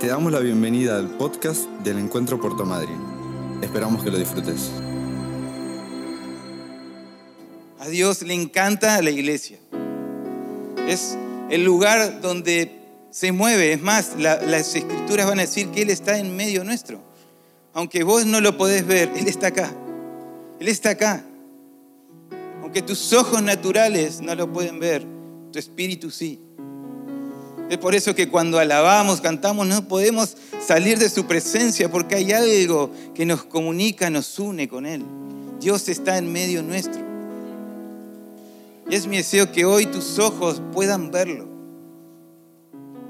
Te 0.00 0.06
damos 0.06 0.30
la 0.30 0.38
bienvenida 0.38 0.96
al 0.96 1.08
podcast 1.08 1.68
del 1.82 1.98
Encuentro 1.98 2.40
Puerto 2.40 2.64
Madryn. 2.64 3.00
Esperamos 3.60 4.04
que 4.04 4.12
lo 4.12 4.16
disfrutes. 4.16 4.70
A 7.80 7.88
Dios 7.88 8.22
le 8.22 8.32
encanta 8.32 9.02
la 9.02 9.10
iglesia. 9.10 9.58
Es 10.86 11.18
el 11.50 11.64
lugar 11.64 12.20
donde 12.20 12.78
se 13.10 13.32
mueve. 13.32 13.72
Es 13.72 13.82
más, 13.82 14.14
las 14.16 14.76
escrituras 14.76 15.26
van 15.26 15.40
a 15.40 15.42
decir 15.42 15.66
que 15.70 15.82
Él 15.82 15.90
está 15.90 16.16
en 16.18 16.36
medio 16.36 16.62
nuestro. 16.62 17.00
Aunque 17.74 18.04
vos 18.04 18.24
no 18.24 18.40
lo 18.40 18.56
podés 18.56 18.86
ver, 18.86 19.10
Él 19.16 19.26
está 19.26 19.48
acá. 19.48 19.74
Él 20.60 20.68
está 20.68 20.90
acá. 20.90 21.24
Aunque 22.62 22.82
tus 22.82 23.12
ojos 23.14 23.42
naturales 23.42 24.20
no 24.20 24.36
lo 24.36 24.52
pueden 24.52 24.78
ver, 24.78 25.04
tu 25.50 25.58
espíritu 25.58 26.12
sí. 26.12 26.47
Es 27.70 27.76
por 27.76 27.94
eso 27.94 28.14
que 28.14 28.28
cuando 28.28 28.58
alabamos, 28.58 29.20
cantamos, 29.20 29.66
no 29.66 29.86
podemos 29.86 30.36
salir 30.66 30.98
de 30.98 31.10
su 31.10 31.26
presencia 31.26 31.90
porque 31.90 32.14
hay 32.14 32.32
algo 32.32 32.90
que 33.14 33.26
nos 33.26 33.44
comunica, 33.44 34.08
nos 34.08 34.38
une 34.38 34.68
con 34.68 34.86
Él. 34.86 35.04
Dios 35.60 35.88
está 35.88 36.16
en 36.16 36.32
medio 36.32 36.62
nuestro. 36.62 37.02
Y 38.88 38.94
es 38.94 39.06
mi 39.06 39.18
deseo 39.18 39.52
que 39.52 39.66
hoy 39.66 39.84
tus 39.84 40.18
ojos 40.18 40.62
puedan 40.72 41.10
verlo. 41.10 41.46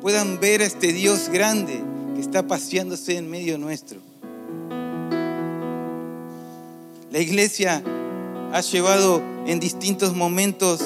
Puedan 0.00 0.40
ver 0.40 0.62
a 0.62 0.64
este 0.64 0.92
Dios 0.92 1.28
grande 1.28 1.80
que 2.16 2.20
está 2.20 2.46
paseándose 2.46 3.16
en 3.16 3.30
medio 3.30 3.58
nuestro. 3.58 4.00
La 7.12 7.20
iglesia 7.20 7.82
ha 8.52 8.60
llevado 8.60 9.22
en 9.46 9.60
distintos 9.60 10.14
momentos 10.14 10.80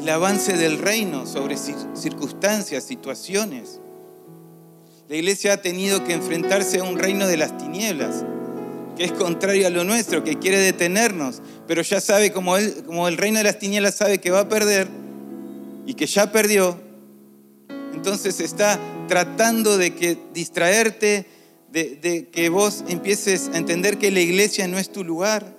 el 0.00 0.08
avance 0.08 0.56
del 0.56 0.78
reino 0.78 1.26
sobre 1.26 1.58
circunstancias, 1.58 2.84
situaciones. 2.84 3.80
La 5.10 5.16
iglesia 5.16 5.52
ha 5.52 5.56
tenido 5.58 6.04
que 6.04 6.14
enfrentarse 6.14 6.78
a 6.78 6.84
un 6.84 6.98
reino 6.98 7.26
de 7.26 7.36
las 7.36 7.58
tinieblas, 7.58 8.24
que 8.96 9.04
es 9.04 9.12
contrario 9.12 9.66
a 9.66 9.70
lo 9.70 9.84
nuestro, 9.84 10.24
que 10.24 10.38
quiere 10.38 10.58
detenernos, 10.58 11.42
pero 11.66 11.82
ya 11.82 12.00
sabe, 12.00 12.32
como, 12.32 12.54
como 12.86 13.08
el 13.08 13.18
reino 13.18 13.38
de 13.38 13.44
las 13.44 13.58
tinieblas 13.58 13.94
sabe 13.94 14.18
que 14.18 14.30
va 14.30 14.40
a 14.40 14.48
perder 14.48 14.88
y 15.84 15.92
que 15.92 16.06
ya 16.06 16.32
perdió, 16.32 16.80
entonces 17.92 18.40
está 18.40 18.80
tratando 19.06 19.76
de 19.76 19.94
que 19.94 20.16
distraerte, 20.32 21.26
de, 21.70 21.96
de 21.96 22.28
que 22.28 22.48
vos 22.48 22.84
empieces 22.88 23.50
a 23.52 23.58
entender 23.58 23.98
que 23.98 24.10
la 24.10 24.20
iglesia 24.20 24.66
no 24.66 24.78
es 24.78 24.90
tu 24.90 25.04
lugar, 25.04 25.54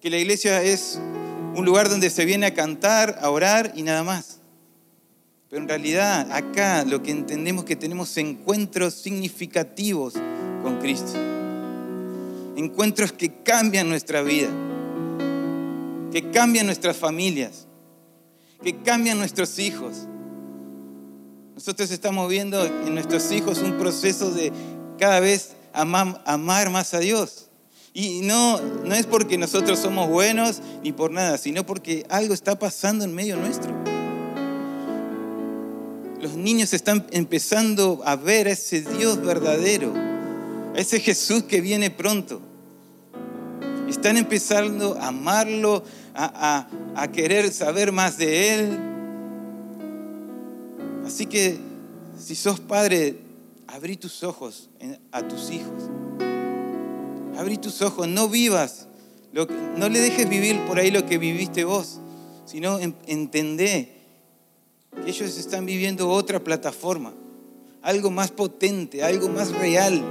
que 0.00 0.08
la 0.08 0.18
iglesia 0.18 0.62
es 0.62 1.00
un 1.54 1.64
lugar 1.64 1.88
donde 1.88 2.10
se 2.10 2.24
viene 2.24 2.46
a 2.46 2.54
cantar, 2.54 3.18
a 3.20 3.30
orar 3.30 3.72
y 3.74 3.82
nada 3.82 4.02
más. 4.02 4.38
Pero 5.48 5.62
en 5.62 5.68
realidad 5.68 6.32
acá 6.32 6.84
lo 6.84 7.02
que 7.02 7.10
entendemos 7.10 7.64
es 7.64 7.68
que 7.68 7.76
tenemos 7.76 8.16
encuentros 8.16 8.94
significativos 8.94 10.14
con 10.62 10.78
Cristo. 10.78 11.12
Encuentros 12.56 13.12
que 13.12 13.42
cambian 13.42 13.88
nuestra 13.88 14.22
vida, 14.22 14.48
que 16.10 16.30
cambian 16.30 16.66
nuestras 16.66 16.96
familias, 16.96 17.66
que 18.62 18.76
cambian 18.78 19.18
nuestros 19.18 19.58
hijos. 19.58 20.06
Nosotros 21.54 21.90
estamos 21.90 22.30
viendo 22.30 22.64
en 22.64 22.94
nuestros 22.94 23.30
hijos 23.30 23.58
un 23.58 23.76
proceso 23.78 24.30
de 24.30 24.52
cada 24.98 25.20
vez 25.20 25.52
amar, 25.74 26.22
amar 26.24 26.70
más 26.70 26.94
a 26.94 26.98
Dios. 26.98 27.50
Y 27.94 28.22
no, 28.22 28.60
no 28.60 28.94
es 28.94 29.06
porque 29.06 29.36
nosotros 29.36 29.78
somos 29.78 30.08
buenos 30.08 30.62
ni 30.82 30.92
por 30.92 31.10
nada, 31.10 31.36
sino 31.36 31.66
porque 31.66 32.06
algo 32.08 32.32
está 32.32 32.58
pasando 32.58 33.04
en 33.04 33.14
medio 33.14 33.36
nuestro. 33.36 33.72
Los 36.20 36.34
niños 36.34 36.72
están 36.72 37.06
empezando 37.10 38.00
a 38.04 38.16
ver 38.16 38.46
a 38.46 38.52
ese 38.52 38.80
Dios 38.80 39.20
verdadero, 39.20 39.92
a 40.74 40.78
ese 40.78 41.00
Jesús 41.00 41.42
que 41.42 41.60
viene 41.60 41.90
pronto. 41.90 42.40
Están 43.88 44.16
empezando 44.16 44.96
a 44.98 45.08
amarlo, 45.08 45.84
a, 46.14 46.66
a 46.94 47.08
querer 47.12 47.52
saber 47.52 47.92
más 47.92 48.16
de 48.16 48.54
Él. 48.54 48.78
Así 51.04 51.26
que 51.26 51.58
si 52.18 52.34
sos 52.36 52.58
padre, 52.60 53.18
abrí 53.66 53.96
tus 53.96 54.22
ojos 54.22 54.70
a 55.10 55.22
tus 55.22 55.50
hijos. 55.50 55.90
Abrí 57.36 57.56
tus 57.56 57.80
ojos, 57.82 58.08
no 58.08 58.28
vivas, 58.28 58.86
no 59.32 59.88
le 59.88 60.00
dejes 60.00 60.28
vivir 60.28 60.60
por 60.66 60.78
ahí 60.78 60.90
lo 60.90 61.06
que 61.06 61.18
viviste 61.18 61.64
vos, 61.64 61.98
sino 62.44 62.78
entendé 63.06 63.88
que 65.04 65.10
ellos 65.10 65.38
están 65.38 65.64
viviendo 65.64 66.10
otra 66.10 66.44
plataforma, 66.44 67.14
algo 67.80 68.10
más 68.10 68.30
potente, 68.30 69.02
algo 69.02 69.28
más 69.28 69.50
real. 69.52 70.02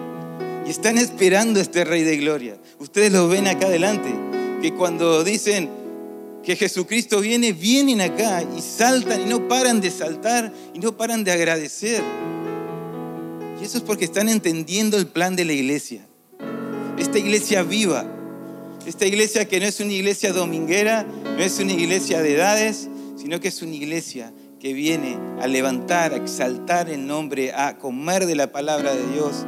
Y 0.66 0.70
están 0.72 0.98
esperando 0.98 1.60
a 1.60 1.64
este 1.64 1.84
Rey 1.86 2.04
de 2.04 2.18
Gloria. 2.18 2.58
Ustedes 2.80 3.12
lo 3.12 3.28
ven 3.28 3.48
acá 3.48 3.68
adelante, 3.68 4.10
que 4.62 4.74
cuando 4.74 5.24
dicen 5.24 5.70
que 6.44 6.56
Jesucristo 6.56 7.20
viene, 7.20 7.54
vienen 7.54 8.02
acá 8.02 8.44
y 8.58 8.62
saltan 8.62 9.22
y 9.22 9.26
no 9.26 9.48
paran 9.48 9.82
de 9.82 9.92
saltar 9.92 10.52
y 10.74 10.80
no 10.80 10.98
paran 10.98 11.24
de 11.24 11.32
agradecer. 11.32 12.04
Y 13.60 13.64
eso 13.64 13.78
es 13.78 13.84
porque 13.84 14.06
están 14.06 14.30
entendiendo 14.30 14.98
el 14.98 15.06
plan 15.06 15.36
de 15.36 15.46
la 15.46 15.54
iglesia 15.54 16.08
esta 17.02 17.18
iglesia 17.18 17.64
viva, 17.64 18.06
esta 18.86 19.08
iglesia 19.08 19.48
que 19.48 19.60
no 19.60 19.66
es 19.66 19.80
una 19.80 19.92
iglesia 19.92 20.32
dominguera, 20.34 21.04
no 21.04 21.40
es 21.40 21.60
una 21.60 21.74
iglesia 21.74 22.22
de 22.22 22.36
edades, 22.36 22.88
sino 23.18 23.40
que 23.40 23.48
es 23.48 23.62
una 23.64 23.74
iglesia 23.74 24.32
que 24.60 24.74
viene 24.74 25.18
a 25.42 25.48
levantar, 25.48 26.14
a 26.14 26.18
exaltar 26.18 26.90
el 26.90 27.08
nombre, 27.08 27.54
a 27.54 27.80
comer 27.80 28.28
de 28.28 28.36
la 28.36 28.52
palabra 28.52 28.94
de 28.94 29.08
Dios. 29.14 29.48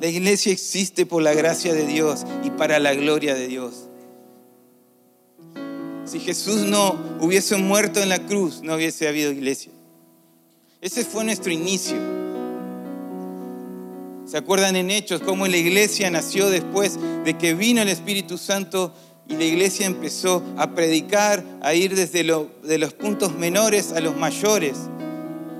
La 0.00 0.06
iglesia 0.06 0.50
existe 0.50 1.04
por 1.04 1.22
la 1.22 1.34
gracia 1.34 1.74
de 1.74 1.86
Dios 1.86 2.24
y 2.42 2.50
para 2.50 2.78
la 2.78 2.94
gloria 2.94 3.34
de 3.34 3.46
Dios. 3.46 3.88
Si 6.06 6.20
Jesús 6.20 6.62
no 6.62 6.98
hubiese 7.20 7.56
muerto 7.56 8.02
en 8.02 8.08
la 8.08 8.18
cruz, 8.18 8.62
no 8.62 8.76
hubiese 8.76 9.08
habido 9.08 9.30
iglesia. 9.30 9.72
Ese 10.80 11.04
fue 11.04 11.24
nuestro 11.24 11.52
inicio. 11.52 12.13
¿Se 14.26 14.38
acuerdan 14.38 14.74
en 14.76 14.90
Hechos 14.90 15.20
cómo 15.20 15.46
la 15.46 15.56
iglesia 15.56 16.10
nació 16.10 16.48
después 16.48 16.98
de 17.24 17.36
que 17.36 17.54
vino 17.54 17.82
el 17.82 17.88
Espíritu 17.88 18.38
Santo 18.38 18.94
y 19.28 19.34
la 19.34 19.44
iglesia 19.44 19.86
empezó 19.86 20.42
a 20.56 20.70
predicar, 20.74 21.44
a 21.60 21.74
ir 21.74 21.94
desde 21.94 22.24
de 22.24 22.78
los 22.78 22.94
puntos 22.94 23.34
menores 23.34 23.92
a 23.92 24.00
los 24.00 24.16
mayores? 24.16 24.78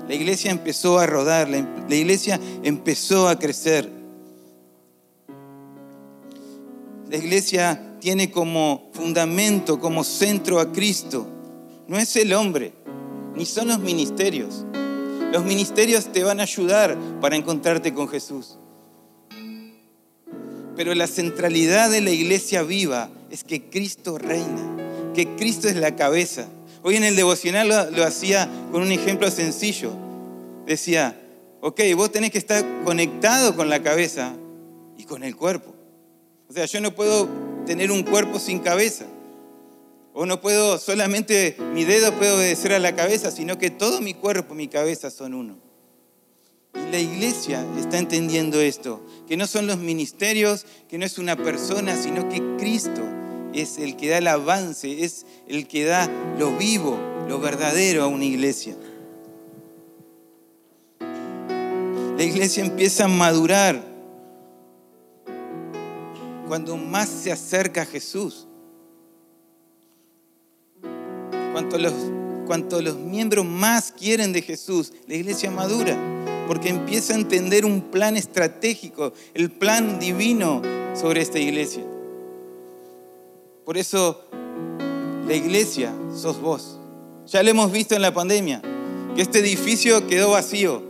La 0.07 0.15
iglesia 0.15 0.49
empezó 0.49 0.97
a 0.97 1.05
rodar, 1.05 1.47
la 1.47 1.95
iglesia 1.95 2.39
empezó 2.63 3.29
a 3.29 3.37
crecer. 3.37 3.89
La 7.09 7.17
iglesia 7.17 7.97
tiene 7.99 8.31
como 8.31 8.89
fundamento, 8.93 9.79
como 9.79 10.03
centro 10.03 10.59
a 10.59 10.71
Cristo. 10.71 11.27
No 11.87 11.97
es 11.97 12.15
el 12.15 12.33
hombre, 12.33 12.73
ni 13.35 13.45
son 13.45 13.67
los 13.67 13.79
ministerios. 13.79 14.65
Los 15.35 15.43
ministerios 15.43 16.13
te 16.13 16.23
van 16.23 16.39
a 16.39 16.43
ayudar 16.43 16.97
para 17.19 17.35
encontrarte 17.35 17.93
con 17.93 18.07
Jesús. 18.07 18.57
Pero 20.77 20.95
la 20.95 21.07
centralidad 21.07 21.91
de 21.91 21.99
la 21.99 22.11
iglesia 22.11 22.63
viva 22.63 23.09
es 23.29 23.43
que 23.43 23.69
Cristo 23.69 24.17
reina, 24.17 25.11
que 25.13 25.35
Cristo 25.35 25.67
es 25.67 25.75
la 25.75 25.93
cabeza. 25.97 26.47
Hoy 26.83 26.95
en 26.95 27.03
el 27.03 27.17
devocional 27.17 27.67
lo, 27.67 28.05
hacía 28.05 28.49
con 28.71 28.81
un 28.81 28.93
ejemplo 28.93 29.29
sencillo. 29.29 29.91
Decía, 30.65 31.21
ok, 31.59 31.81
vos 31.97 32.13
tenés 32.13 32.31
que 32.31 32.37
estar 32.37 32.63
conectado 32.85 33.57
con 33.57 33.67
la 33.67 33.83
cabeza 33.83 34.31
y 34.97 35.03
con 35.03 35.21
el 35.21 35.35
cuerpo. 35.35 35.75
O 36.47 36.53
sea, 36.53 36.63
yo 36.63 36.79
no 36.79 36.95
puedo 36.95 37.27
tener 37.65 37.91
un 37.91 38.03
cuerpo 38.03 38.39
sin 38.39 38.59
cabeza. 38.59 39.05
O 40.17 40.25
no 40.25 40.39
puedo, 40.39 40.79
solamente 40.79 41.57
mi 41.73 41.83
dedo 41.83 42.13
puede 42.13 42.31
obedecer 42.31 42.71
a 42.71 42.79
la 42.79 42.95
cabeza, 42.95 43.31
sino 43.31 43.57
que 43.57 43.69
todo 43.69 43.99
mi 43.99 44.13
cuerpo, 44.13 44.55
mi 44.55 44.69
cabeza 44.69 45.11
son 45.11 45.33
uno. 45.33 45.57
Y 46.73 46.89
la 46.89 46.99
iglesia 46.99 47.65
está 47.77 47.97
entendiendo 47.97 48.61
esto, 48.61 49.05
que 49.27 49.35
no 49.35 49.45
son 49.45 49.67
los 49.67 49.77
ministerios, 49.77 50.65
que 50.87 50.97
no 50.97 51.05
es 51.05 51.17
una 51.17 51.35
persona, 51.35 52.01
sino 52.01 52.29
que 52.29 52.41
Cristo 52.57 53.01
es 53.53 53.77
el 53.77 53.97
que 53.97 54.07
da 54.07 54.19
el 54.19 54.27
avance, 54.27 55.03
es 55.03 55.25
el 55.49 55.67
que 55.67 55.83
da 55.83 56.09
lo 56.39 56.55
vivo, 56.55 56.97
lo 57.27 57.41
verdadero 57.41 58.01
a 58.01 58.07
una 58.07 58.23
iglesia. 58.23 58.77
La 62.17 62.23
iglesia 62.23 62.63
empieza 62.63 63.03
a 63.03 63.09
madurar 63.09 63.83
cuando 66.47 66.77
más 66.77 67.09
se 67.09 67.33
acerca 67.33 67.81
a 67.81 67.85
Jesús. 67.85 68.47
Cuanto 71.55 72.81
los, 72.81 72.97
miembros 72.97 73.45
más 73.45 73.93
quieren 73.93 74.33
de 74.33 74.41
Jesús, 74.41 74.91
la 75.07 75.15
iglesia 75.15 75.49
madura, 75.49 75.97
porque 76.49 76.67
empieza 76.67 77.13
a 77.13 77.15
entender 77.15 77.63
un 77.63 77.79
plan 77.79 78.17
estratégico, 78.17 79.13
el 79.33 79.49
plan 79.49 79.97
divino 79.97 80.61
sobre 80.93 81.21
esta 81.21 81.39
iglesia. 81.39 81.85
Por 83.63 83.77
eso 83.77 84.25
la 85.25 85.33
iglesia 85.33 85.93
sos 86.13 86.41
vos. 86.41 86.77
Ya 87.25 87.41
lo 87.41 87.51
hemos 87.51 87.71
visto 87.71 87.95
en 87.95 88.01
la 88.01 88.13
pandemia, 88.13 88.61
que 89.15 89.21
este 89.21 89.39
edificio 89.39 90.07
quedó 90.07 90.31
vacío, 90.31 90.83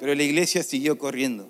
Pero 0.00 0.14
la 0.14 0.22
iglesia 0.22 0.62
siguió 0.62 0.96
corriendo, 0.96 1.46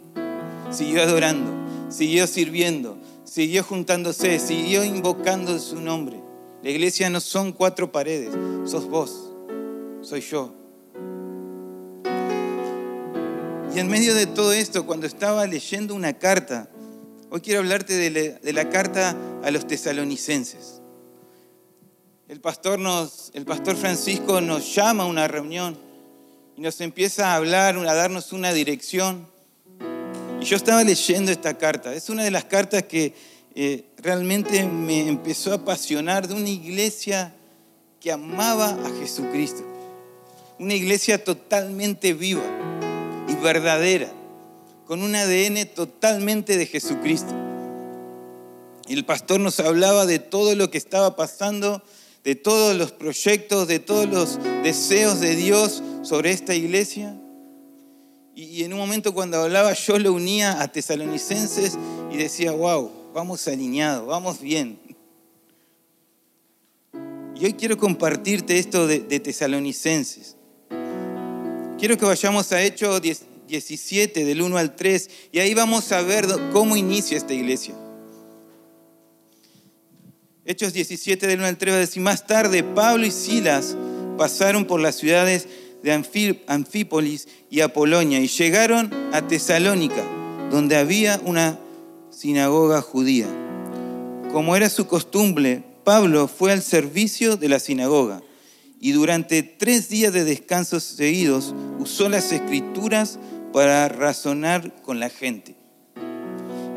siguió 0.73 1.03
adorando, 1.03 1.53
siguió 1.89 2.27
sirviendo, 2.27 2.99
siguió 3.23 3.63
juntándose, 3.63 4.41
siguió 4.41 4.83
invocando 4.83 5.57
su 5.61 5.81
nombre. 5.81 6.24
La 6.65 6.71
iglesia 6.71 7.11
no 7.11 7.21
son 7.21 7.53
cuatro 7.53 7.93
paredes, 7.93 8.33
sos 8.65 8.89
vos, 8.89 9.31
soy 10.01 10.23
yo. 10.23 10.55
Y 13.75 13.79
en 13.79 13.87
medio 13.87 14.15
de 14.15 14.25
todo 14.25 14.51
esto, 14.55 14.87
cuando 14.87 15.07
estaba 15.07 15.47
leyendo 15.47 15.95
una 15.95 16.15
carta, 16.15 16.71
hoy 17.29 17.43
quiero 17.43 17.61
hablarte 17.61 17.93
de 17.93 18.53
la, 18.55 18.71
carta 18.71 19.15
a 19.43 19.51
los 19.51 19.67
tesalonicenses. 19.67 20.81
El 22.29 22.41
pastor, 22.41 22.79
nos, 22.79 23.31
el 23.35 23.45
pastor 23.45 23.77
Francisco 23.77 24.41
nos 24.41 24.75
llama 24.75 25.03
a 25.03 25.07
una 25.07 25.29
reunión 25.29 25.77
y 26.57 26.63
nos 26.63 26.81
empieza 26.81 27.33
a 27.33 27.37
hablar, 27.37 27.77
a 27.77 27.95
darnos 27.95 28.33
una 28.33 28.55
dirección. 28.55 29.29
Y 30.41 30.47
yo 30.47 30.57
estaba 30.57 30.83
leyendo 30.83 31.31
esta 31.31 31.59
carta. 31.59 31.93
Es 31.93 32.09
una 32.09 32.25
de 32.25 32.31
las 32.31 32.47
cartas 32.47 32.85
que 32.85 33.13
eh, 33.57 33.85
realmente 33.99 34.65
me 34.65 35.07
empezó 35.07 35.53
a 35.53 35.57
apasionar 35.57 36.27
de 36.27 36.35
una 36.35 36.49
iglesia 36.49 37.33
que 38.01 38.11
amaba 38.11 38.71
a 38.71 38.91
Jesucristo. 39.01 39.63
Una 40.59 40.75
iglesia 40.75 41.23
totalmente 41.23 42.15
viva 42.15 42.43
y 43.29 43.35
verdadera, 43.37 44.13
con 44.87 45.03
un 45.03 45.15
ADN 45.15 45.67
totalmente 45.75 46.57
de 46.57 46.67
Jesucristo. 46.67 47.33
Y 48.89 48.95
el 48.95 49.05
pastor 49.05 49.41
nos 49.41 49.61
hablaba 49.61 50.05
de 50.05 50.19
todo 50.19 50.55
lo 50.55 50.71
que 50.71 50.79
estaba 50.79 51.15
pasando, 51.15 51.83
de 52.25 52.35
todos 52.35 52.77
los 52.77 52.93
proyectos, 52.93 53.69
de 53.69 53.79
todos 53.79 54.07
los 54.07 54.39
deseos 54.63 55.21
de 55.21 55.37
Dios 55.37 55.83
sobre 56.03 56.33
esta 56.33 56.55
iglesia. 56.55 57.17
Y 58.35 58.65
en 58.65 58.73
un 58.73 58.81
momento 58.81 59.15
cuando 59.15 59.41
hablaba 59.41 59.75
yo 59.75 59.97
lo 59.99 60.13
unía 60.13 60.61
a 60.61 60.73
tesalonicenses 60.73 61.79
y 62.13 62.17
decía, 62.17 62.51
wow, 62.51 63.04
vamos 63.15 63.47
alineados, 63.47 64.07
vamos 64.07 64.41
bien. 64.41 64.77
Y 67.37 67.45
hoy 67.45 67.53
quiero 67.55 67.79
compartirte 67.79 68.59
esto 68.59 68.89
de, 68.89 68.99
tesalonicenses. 69.21 70.37
Quiero 71.79 71.97
que 71.97 72.05
vayamos 72.05 72.51
a 72.53 72.63
Hechos 72.63 73.01
17, 73.47 74.25
del 74.25 74.43
1 74.43 74.59
al 74.59 74.75
3, 74.75 75.11
y 75.31 75.39
ahí 75.39 75.55
vamos 75.55 75.93
a 75.93 76.03
ver 76.03 76.27
cómo 76.53 76.77
inicia 76.77 77.17
esta 77.17 77.33
iglesia. 77.33 77.75
Hechos 80.45 80.73
17, 80.73 81.27
del 81.27 81.39
1 81.39 81.47
al 81.47 81.57
3 81.57 81.73
va 81.73 81.77
a 81.77 81.81
decir, 81.81 82.03
más 82.03 82.27
tarde 82.27 82.65
Pablo 82.65 83.07
y 83.07 83.13
Silas 83.13 83.77
pasaron 84.19 84.65
por 84.65 84.81
las 84.81 84.97
ciudades 84.97 85.49
de 85.83 85.93
Anfípolis 86.47 87.29
y 87.49 87.61
Apolonia 87.61 88.19
y 88.19 88.27
llegaron 88.27 88.93
a 89.13 89.27
Tesalónica, 89.27 90.05
donde 90.51 90.77
había 90.77 91.21
una 91.25 91.59
sinagoga 92.15 92.81
judía. 92.81 93.27
Como 94.33 94.57
era 94.57 94.69
su 94.69 94.87
costumbre, 94.87 95.63
Pablo 95.85 96.29
fue 96.29 96.53
al 96.53 96.63
servicio 96.63 97.37
de 97.37 97.49
la 97.49 97.59
sinagoga 97.59 98.23
y 98.81 98.93
durante 98.93 99.43
tres 99.43 99.89
días 99.89 100.13
de 100.13 100.25
descanso 100.25 100.81
seguidos 100.81 101.55
usó 101.79 102.09
las 102.09 102.33
escrituras 102.33 103.19
para 103.53 103.89
razonar 103.89 104.83
con 104.83 105.01
la 105.01 105.11
gente. 105.11 105.57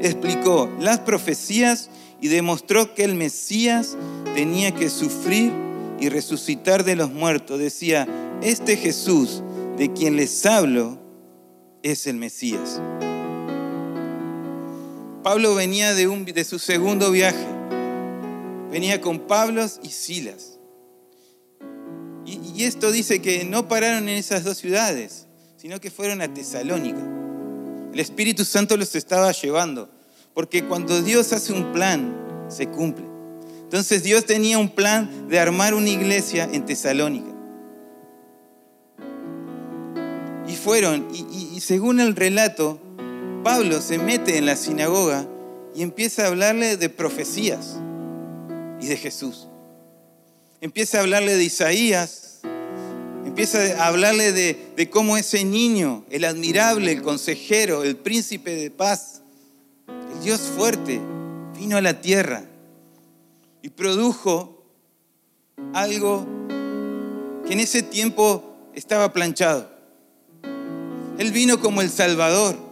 Explicó 0.02 0.70
las 0.80 1.00
profecías 1.00 1.90
y 2.22 2.28
demostró 2.28 2.94
que 2.94 3.04
el 3.04 3.16
Mesías 3.16 3.98
tenía 4.36 4.74
que 4.74 4.90
sufrir 4.90 5.52
y 6.00 6.10
resucitar 6.10 6.84
de 6.84 6.96
los 6.96 7.12
muertos. 7.12 7.60
Decía, 7.60 8.08
este 8.42 8.78
Jesús 8.78 9.44
de 9.78 9.92
quien 9.94 10.16
les 10.16 10.46
hablo 10.46 11.00
es 11.84 12.08
el 12.08 12.18
Mesías. 12.18 12.82
Pablo 15.28 15.56
venía 15.56 15.94
de, 15.94 16.08
un, 16.08 16.24
de 16.24 16.46
su 16.46 16.58
segundo 16.58 17.12
viaje. 17.12 17.46
Venía 18.72 19.02
con 19.02 19.20
Pablos 19.20 19.78
y 19.84 19.90
Silas. 19.90 20.58
Y, 22.26 22.64
esto 22.64 22.94
dice 22.94 23.22
que 23.22 23.44
no 23.44 23.68
pararon 23.68 24.08
en 24.08 24.16
esas 24.16 24.46
dos 24.46 24.56
ciudades, 24.56 25.28
sino 25.58 25.82
que 25.82 25.92
fueron 25.92 26.22
a 26.22 26.34
Tesalónica. 26.34 27.02
El 27.92 28.00
Espíritu 28.00 28.46
Santo 28.46 28.78
los 28.78 28.96
estaba 28.96 29.30
llevando, 29.34 29.90
porque 30.34 30.64
cuando 30.64 31.02
Dios 31.02 31.34
hace 31.34 31.52
un 31.52 31.74
plan, 31.74 32.46
se 32.48 32.70
cumple. 32.70 33.04
Entonces 33.64 34.04
Dios 34.04 34.26
tenía 34.26 34.58
un 34.58 34.70
plan 34.70 35.28
de 35.28 35.42
armar 35.42 35.74
una 35.74 35.90
iglesia 35.90 36.48
en 36.50 36.66
Tesalónica. 36.66 37.36
Y 40.48 40.56
fueron, 40.56 41.10
y, 41.14 41.54
y 41.54 41.60
según 41.60 42.00
el 42.00 42.16
relato, 42.16 42.80
Pablo 43.48 43.82
se 43.82 43.98
mete 43.98 44.38
en 44.38 44.46
la 44.46 44.58
sinagoga 44.58 45.26
y 45.74 45.82
empieza 45.82 46.26
a 46.26 46.28
hablarle 46.28 46.76
de 46.76 46.90
profecías 46.90 47.78
y 48.82 48.88
de 48.88 48.98
Jesús 48.98 49.48
empieza 50.60 50.98
a 50.98 51.02
hablarle 51.02 51.36
de 51.36 51.46
Isaías, 51.46 52.40
empieza 53.26 53.82
a 53.82 53.88
hablarle 53.88 54.34
de, 54.34 54.90
cómo 54.90 55.16
ese 55.16 55.46
niño, 55.46 56.04
el 56.10 56.26
admirable, 56.26 56.92
el 56.92 57.02
consejero, 57.02 57.84
el 57.84 57.96
príncipe 57.96 58.54
de 58.54 58.70
paz, 58.70 59.22
el 59.88 60.24
Dios 60.26 60.42
fuerte, 60.42 61.00
vino 61.58 61.78
a 61.78 61.82
la 61.82 62.02
tierra 62.02 62.44
y 63.62 63.70
produjo 63.70 64.66
algo 65.74 66.28
que 67.46 67.54
en 67.54 67.62
ese 67.62 67.82
tiempo 67.82 68.44
estaba 68.74 69.14
planchado. 69.14 69.72
Él 71.18 71.32
vino 71.32 71.62
como 71.62 71.82
el 71.82 71.90
Salvador 71.90 72.67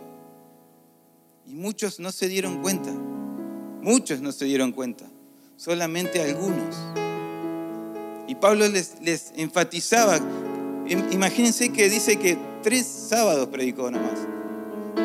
muchos 1.55 2.01
no 2.01 2.11
se 2.11 2.27
dieron 2.27 2.61
cuenta, 2.61 2.91
muchos 3.81 4.19
no 4.19 4.33
se 4.33 4.43
dieron 4.45 4.73
cuenta, 4.73 5.05
solamente 5.55 6.21
algunos. 6.21 6.75
Y 8.27 8.35
Pablo 8.35 8.67
les, 8.67 9.31
enfatizaba, 9.37 10.19
imagínense 11.11 11.69
que 11.69 11.89
dice 11.89 12.17
que 12.17 12.37
tres 12.61 12.85
sábados 12.85 13.47
predicó 13.47 13.89
nomás. 13.89 14.19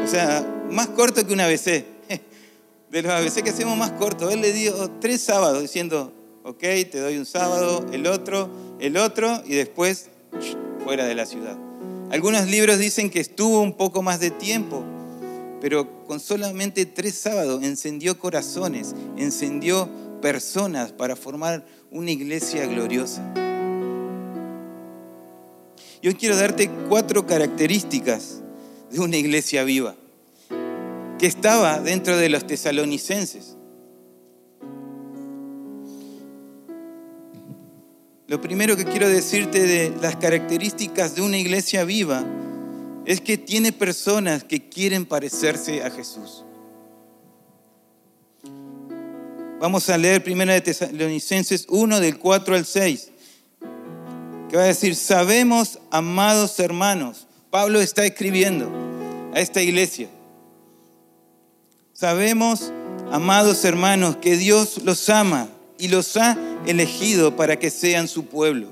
O 0.03 0.07
sea, 0.09 0.45
más 0.71 0.89
corto 0.89 1.25
que 1.25 1.33
un 1.33 1.41
ABC. 1.41 1.85
De 2.91 3.03
los 3.03 3.13
ABC 3.13 3.45
que 3.45 3.51
hacemos 3.51 3.77
más 3.77 3.93
corto. 3.93 4.31
Él 4.31 4.41
le 4.41 4.53
dio 4.53 4.91
tres 5.01 5.21
sábados 5.21 5.63
diciendo, 5.63 6.13
ok, 6.43 6.61
te 6.91 6.99
doy 6.99 7.17
un 7.17 7.27
sábado, 7.27 7.87
el 7.93 8.09
otro, 8.09 8.51
el 8.81 8.97
otro, 8.97 9.41
y 9.47 9.55
después 9.55 10.09
fuera 10.83 11.05
de 11.05 11.15
la 11.15 11.27
ciudad. 11.27 11.57
Algunos 12.11 12.49
libros 12.49 12.79
dicen 12.79 13.09
que 13.09 13.21
estuvo 13.21 13.61
un 13.61 13.75
poco 13.75 14.03
más 14.03 14.19
de 14.19 14.31
tiempo, 14.33 14.85
pero 15.61 16.05
con 16.05 16.21
solamente 16.21 16.87
tres 16.87 17.15
sábados 17.15 17.63
encendió 17.63 18.19
corazones, 18.19 18.95
encendió 19.17 19.89
personas 20.21 20.93
para 20.93 21.17
formar 21.17 21.65
una 21.91 22.11
iglesia 22.11 22.67
gloriosa. 22.67 23.23
Yo 26.03 26.17
quiero 26.17 26.37
darte 26.37 26.71
cuatro 26.89 27.27
características 27.27 28.41
de 28.91 29.01
una 29.01 29.17
iglesia 29.17 29.65
viva 29.65 29.95
que 31.19 31.27
estaba 31.27 31.79
dentro 31.81 32.17
de 32.17 32.31
los 32.31 32.47
tesalonicenses. 32.47 33.57
Lo 38.27 38.41
primero 38.41 38.77
que 38.77 38.85
quiero 38.85 39.09
decirte 39.09 39.61
de 39.61 39.93
las 40.01 40.17
características 40.17 41.17
de 41.17 41.23
una 41.23 41.37
iglesia 41.37 41.85
viva 41.85 42.25
es 43.05 43.21
que 43.21 43.39
tiene 43.39 43.73
personas 43.73 44.45
que 44.45 44.69
quieren 44.69 45.07
parecerse 45.07 45.83
a 45.83 45.91
Jesús. 45.91 46.45
Vamos 49.61 49.91
a 49.91 49.99
leer 49.99 50.25
primero 50.25 50.53
de 50.53 50.61
Tesalonicenses 50.61 51.67
1 51.69 52.01
del 52.01 52.19
4 52.19 52.55
al 52.55 52.65
6, 52.65 53.11
que 54.49 54.57
va 54.57 54.63
a 54.63 54.67
decir, 54.67 54.97
sabemos, 54.97 55.79
amados 55.91 56.59
hermanos, 56.59 57.27
Pablo 57.51 57.81
está 57.81 58.07
escribiendo 58.07 58.71
a 59.35 59.41
esta 59.41 59.61
iglesia, 59.61 60.09
sabemos, 61.93 62.73
amados 63.13 63.65
hermanos, 63.67 64.17
que 64.17 64.39
Dios 64.39 64.81
los 64.83 65.11
ama 65.11 65.49
y 65.79 65.89
los 65.89 66.17
ha 66.17 66.39
elegido 66.67 67.37
para 67.37 67.59
que 67.59 67.71
sean 67.71 68.09
su 68.09 68.25
pueblo. 68.25 68.69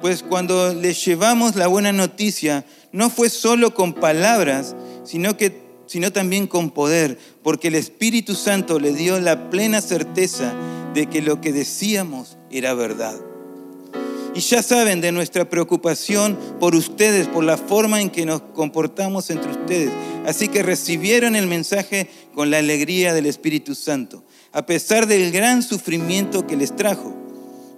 Pues 0.00 0.22
cuando 0.22 0.74
les 0.74 1.02
llevamos 1.04 1.56
la 1.56 1.66
buena 1.66 1.92
noticia, 1.92 2.64
no 2.92 3.10
fue 3.10 3.30
solo 3.30 3.74
con 3.74 3.94
palabras, 3.94 4.74
sino 5.04 5.36
que 5.36 5.68
sino 5.88 6.12
también 6.12 6.46
con 6.46 6.70
poder, 6.70 7.18
porque 7.42 7.68
el 7.68 7.74
Espíritu 7.74 8.34
Santo 8.34 8.78
le 8.78 8.92
dio 8.92 9.18
la 9.20 9.48
plena 9.50 9.80
certeza 9.80 10.52
de 10.94 11.06
que 11.06 11.22
lo 11.22 11.40
que 11.40 11.50
decíamos 11.50 12.36
era 12.50 12.74
verdad. 12.74 13.18
Y 14.34 14.40
ya 14.40 14.62
saben 14.62 15.00
de 15.00 15.12
nuestra 15.12 15.48
preocupación 15.48 16.38
por 16.60 16.74
ustedes, 16.74 17.26
por 17.26 17.42
la 17.42 17.56
forma 17.56 18.00
en 18.00 18.10
que 18.10 18.26
nos 18.26 18.42
comportamos 18.42 19.30
entre 19.30 19.50
ustedes. 19.50 19.90
Así 20.26 20.48
que 20.48 20.62
recibieron 20.62 21.34
el 21.34 21.46
mensaje 21.46 22.08
con 22.34 22.50
la 22.50 22.58
alegría 22.58 23.14
del 23.14 23.26
Espíritu 23.26 23.74
Santo, 23.74 24.22
a 24.52 24.66
pesar 24.66 25.06
del 25.06 25.32
gran 25.32 25.62
sufrimiento 25.62 26.46
que 26.46 26.56
les 26.56 26.76
trajo. 26.76 27.16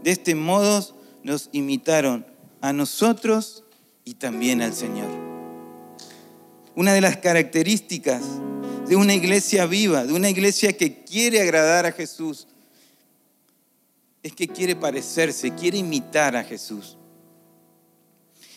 De 0.03 0.11
este 0.11 0.35
modo 0.35 0.85
nos 1.23 1.49
imitaron 1.53 2.27
a 2.61 2.73
nosotros 2.73 3.65
y 4.11 4.15
también 4.15 4.61
al 4.61 4.75
Señor. 4.75 5.09
Una 6.75 6.93
de 6.93 7.01
las 7.01 7.19
características 7.19 8.23
de 8.89 8.97
una 8.97 9.15
iglesia 9.15 9.67
viva, 9.67 10.05
de 10.05 10.13
una 10.13 10.29
iglesia 10.29 10.77
que 10.77 11.05
quiere 11.05 11.41
agradar 11.41 11.87
a 11.87 11.93
Jesús, 11.93 12.49
es 14.25 14.33
que 14.33 14.49
quiere 14.49 14.75
parecerse, 14.75 15.55
quiere 15.55 15.79
imitar 15.79 16.35
a 16.35 16.43
Jesús. 16.43 16.99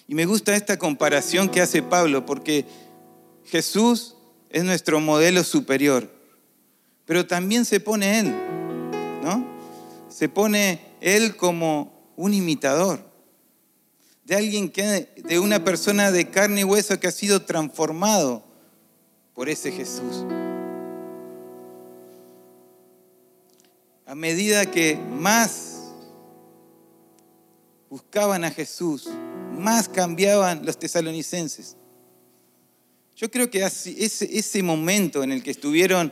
Y 0.08 0.16
me 0.16 0.26
gusta 0.26 0.56
esta 0.56 0.80
comparación 0.80 1.50
que 1.50 1.62
hace 1.62 1.84
Pablo, 1.84 2.26
porque 2.26 2.66
Jesús 3.46 4.16
es 4.50 4.64
nuestro 4.64 5.00
modelo 5.02 5.44
superior, 5.44 6.10
pero 7.06 7.28
también 7.28 7.64
se 7.64 7.80
pone 7.80 8.22
Él, 8.22 8.34
¿no? 9.24 9.46
Se 10.10 10.30
pone 10.30 10.80
Él 11.00 11.36
como 11.36 12.12
un 12.16 12.34
imitador 12.34 13.12
de 14.25 14.36
alguien 14.36 14.70
que, 14.70 15.10
de 15.18 15.39
una 15.39 15.63
persona 15.63 16.12
de 16.12 16.30
carne 16.30 16.62
y 16.62 16.63
hueso 16.63 17.00
que 17.00 17.08
ha 17.08 17.12
sido 17.12 17.42
transformado 17.42 18.44
por 19.34 19.50
ese 19.50 19.72
Jesús. 19.72 20.25
A 24.06 24.15
medida 24.15 24.70
que 24.70 24.96
más 24.96 25.82
buscaban 27.89 28.44
a 28.44 28.51
Jesús, 28.51 29.10
más 29.51 29.89
cambiaban 29.89 30.65
los 30.65 30.77
tesalonicenses. 30.77 31.75
Yo 33.15 33.30
creo 33.30 33.50
que 33.50 33.63
ese, 33.63 34.38
ese 34.38 34.63
momento 34.63 35.24
en 35.24 35.32
el 35.32 35.44
que 35.44 35.51
estuvieron 35.51 36.12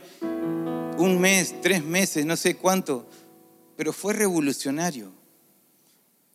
un 0.98 1.20
mes, 1.20 1.54
tres 1.60 1.84
meses, 1.84 2.24
no 2.24 2.36
sé 2.36 2.56
cuánto, 2.56 3.06
pero 3.76 3.92
fue 3.92 4.12
revolucionario. 4.12 5.12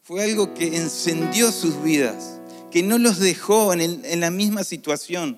Fue 0.07 0.23
algo 0.23 0.53
que 0.53 0.77
encendió 0.77 1.51
sus 1.51 1.83
vidas, 1.83 2.39
que 2.71 2.81
no 2.81 2.97
los 2.97 3.19
dejó 3.19 3.73
en, 3.73 4.21
la 4.21 4.31
misma 4.31 4.63
situación. 4.63 5.37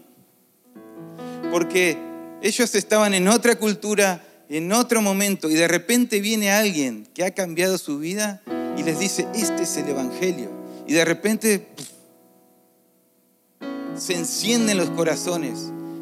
Porque 1.52 1.98
ellos 2.44 2.76
estaban 2.76 3.16
en 3.16 3.30
otra 3.30 3.56
cultura, 3.56 4.24
en 4.48 4.72
otro 4.72 5.02
momento, 5.02 5.50
y 5.50 5.56
de 5.56 5.68
repente 5.68 6.22
viene 6.22 6.52
alguien 6.52 7.08
que 7.16 7.24
ha 7.24 7.34
cambiado 7.34 7.80
su 7.80 7.98
vida 7.98 8.44
y 8.78 8.84
les 8.84 9.00
dice, 9.00 9.28
este 9.34 9.64
es 9.64 9.76
el 9.78 9.90
Evangelio. 9.90 10.52
Y 10.86 10.94
de 10.94 11.04
repente 11.04 11.68
se 13.96 14.14
encienden 14.14 14.78
los 14.78 14.92
corazones. 14.92 15.62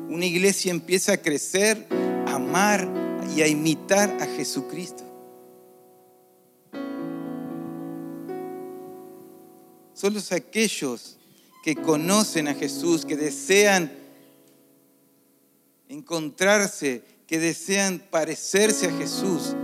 Una 0.09 0.25
iglesia 0.25 0.71
empieza 0.71 1.13
a 1.13 1.17
crecer, 1.21 1.87
a 2.27 2.35
amar 2.35 2.85
y 3.33 3.43
a 3.43 3.47
imitar 3.47 4.17
a 4.19 4.25
Jesucristo. 4.25 5.06
Solo 9.97 10.19
aquellos 10.29 11.17
que 11.63 11.75
conocen 11.75 12.47
a 12.47 12.53
Jesús, 12.53 13.03
que 13.03 13.17
desean 13.17 13.91
encontrarse, 15.89 17.01
que 17.25 17.39
desean 17.39 17.97
parecerse 18.11 18.89
a 18.89 18.91
Jesús, 18.91 19.55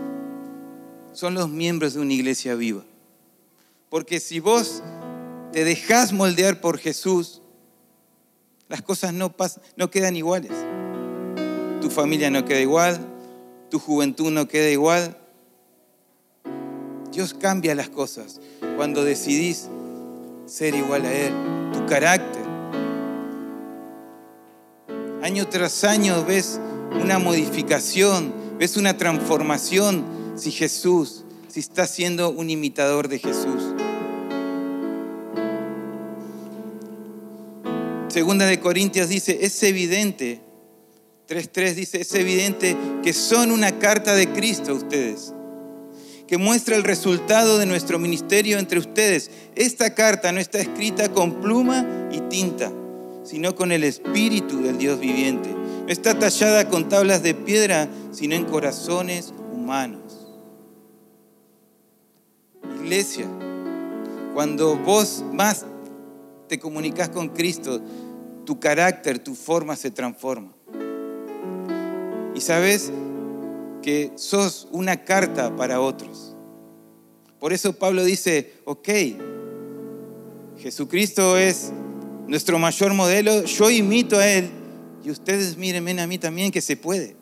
son 1.12 1.36
los 1.36 1.50
miembros 1.50 1.94
de 1.94 2.00
una 2.00 2.14
iglesia 2.14 2.56
viva. 2.56 2.84
Porque 3.92 4.20
si 4.20 4.40
vos 4.40 4.82
te 5.52 5.64
dejás 5.66 6.14
moldear 6.14 6.62
por 6.62 6.80
Jesús, 6.80 7.44
las 8.70 8.82
cosas 8.82 9.14
no, 9.14 9.36
no 9.76 9.92
quedan 9.92 10.16
iguales. 10.16 10.54
Tu 11.80 11.92
familia 11.92 12.32
no 12.32 12.44
queda 12.44 12.60
igual, 12.60 13.00
tu 13.70 13.78
juventud 13.78 14.32
no 14.32 14.48
queda 14.48 14.72
igual. 14.72 15.16
Dios 17.12 17.36
cambia 17.36 17.76
las 17.76 17.90
cosas 17.90 18.42
cuando 18.78 19.04
decidís 19.04 19.70
ser 20.46 20.76
igual 20.76 21.06
a 21.06 21.14
Él, 21.14 21.34
tu 21.74 21.86
carácter. 21.86 22.44
Año 25.22 25.48
tras 25.48 25.84
año 25.84 26.26
ves 26.26 26.60
una 27.02 27.18
modificación, 27.18 28.34
ves 28.60 28.78
una 28.78 28.98
transformación 28.98 30.04
si 30.36 30.52
Jesús, 30.52 31.24
si 31.48 31.60
estás 31.60 31.92
siendo 31.92 32.30
un 32.30 32.50
imitador 32.50 33.08
de 33.08 33.20
Jesús. 33.20 33.74
Segunda 38.10 38.46
de 38.46 38.60
Corintios 38.60 39.10
dice, 39.10 39.40
es 39.42 39.64
evidente, 39.64 40.42
3.3 41.28 41.74
dice, 41.74 42.02
es 42.02 42.14
evidente 42.14 42.78
que 43.02 43.12
son 43.12 43.52
una 43.52 43.80
carta 43.80 44.14
de 44.14 44.28
Cristo 44.30 44.76
ustedes, 44.76 45.34
que 46.28 46.38
muestra 46.38 46.76
el 46.76 46.84
resultado 46.84 47.58
de 47.60 47.66
nuestro 47.66 48.00
ministerio 48.00 48.58
entre 48.58 48.80
ustedes. 48.80 49.30
Esta 49.56 49.94
carta 49.94 50.32
no 50.32 50.40
está 50.40 50.60
escrita 50.60 51.12
con 51.12 51.42
pluma 51.42 51.86
y 52.12 52.20
tinta, 52.22 52.72
sino 53.24 53.56
con 53.56 53.72
el 53.72 53.84
Espíritu 53.84 54.62
del 54.62 54.78
Dios 54.78 55.00
viviente. 55.00 55.50
No 55.50 55.90
está 55.90 56.18
tallada 56.18 56.70
con 56.70 56.88
tablas 56.88 57.24
de 57.24 57.34
piedra, 57.34 57.90
sino 58.12 58.36
en 58.36 58.46
corazones 58.46 59.34
humanos. 59.52 60.02
Iglesia, 62.82 63.28
cuando 64.34 64.78
vos 64.78 65.24
más 65.32 65.66
te 66.48 66.60
comunicas 66.60 67.10
con 67.10 67.30
Cristo, 67.30 67.82
tu 68.46 68.60
carácter, 68.60 69.20
tu 69.20 69.36
forma 69.36 69.76
se 69.76 69.92
transforma. 69.92 70.54
Y 72.36 72.42
sabes 72.42 72.92
que 73.84 74.12
sos 74.16 74.68
una 74.72 75.04
carta 75.04 75.56
para 75.56 75.80
otros. 75.80 76.36
Por 77.40 77.54
eso 77.54 77.74
Pablo 77.74 78.04
dice, 78.04 78.54
ok, 78.66 78.90
Jesucristo 80.58 81.38
es 81.38 81.72
nuestro 82.28 82.58
mayor 82.58 82.94
modelo, 82.94 83.44
yo 83.44 83.70
imito 83.70 84.18
a 84.18 84.28
Él 84.28 84.50
y 85.04 85.12
ustedes 85.12 85.58
mírenme 85.58 86.02
a 86.02 86.08
mí 86.08 86.18
también 86.18 86.52
que 86.52 86.62
se 86.62 86.78
puede, 86.78 87.16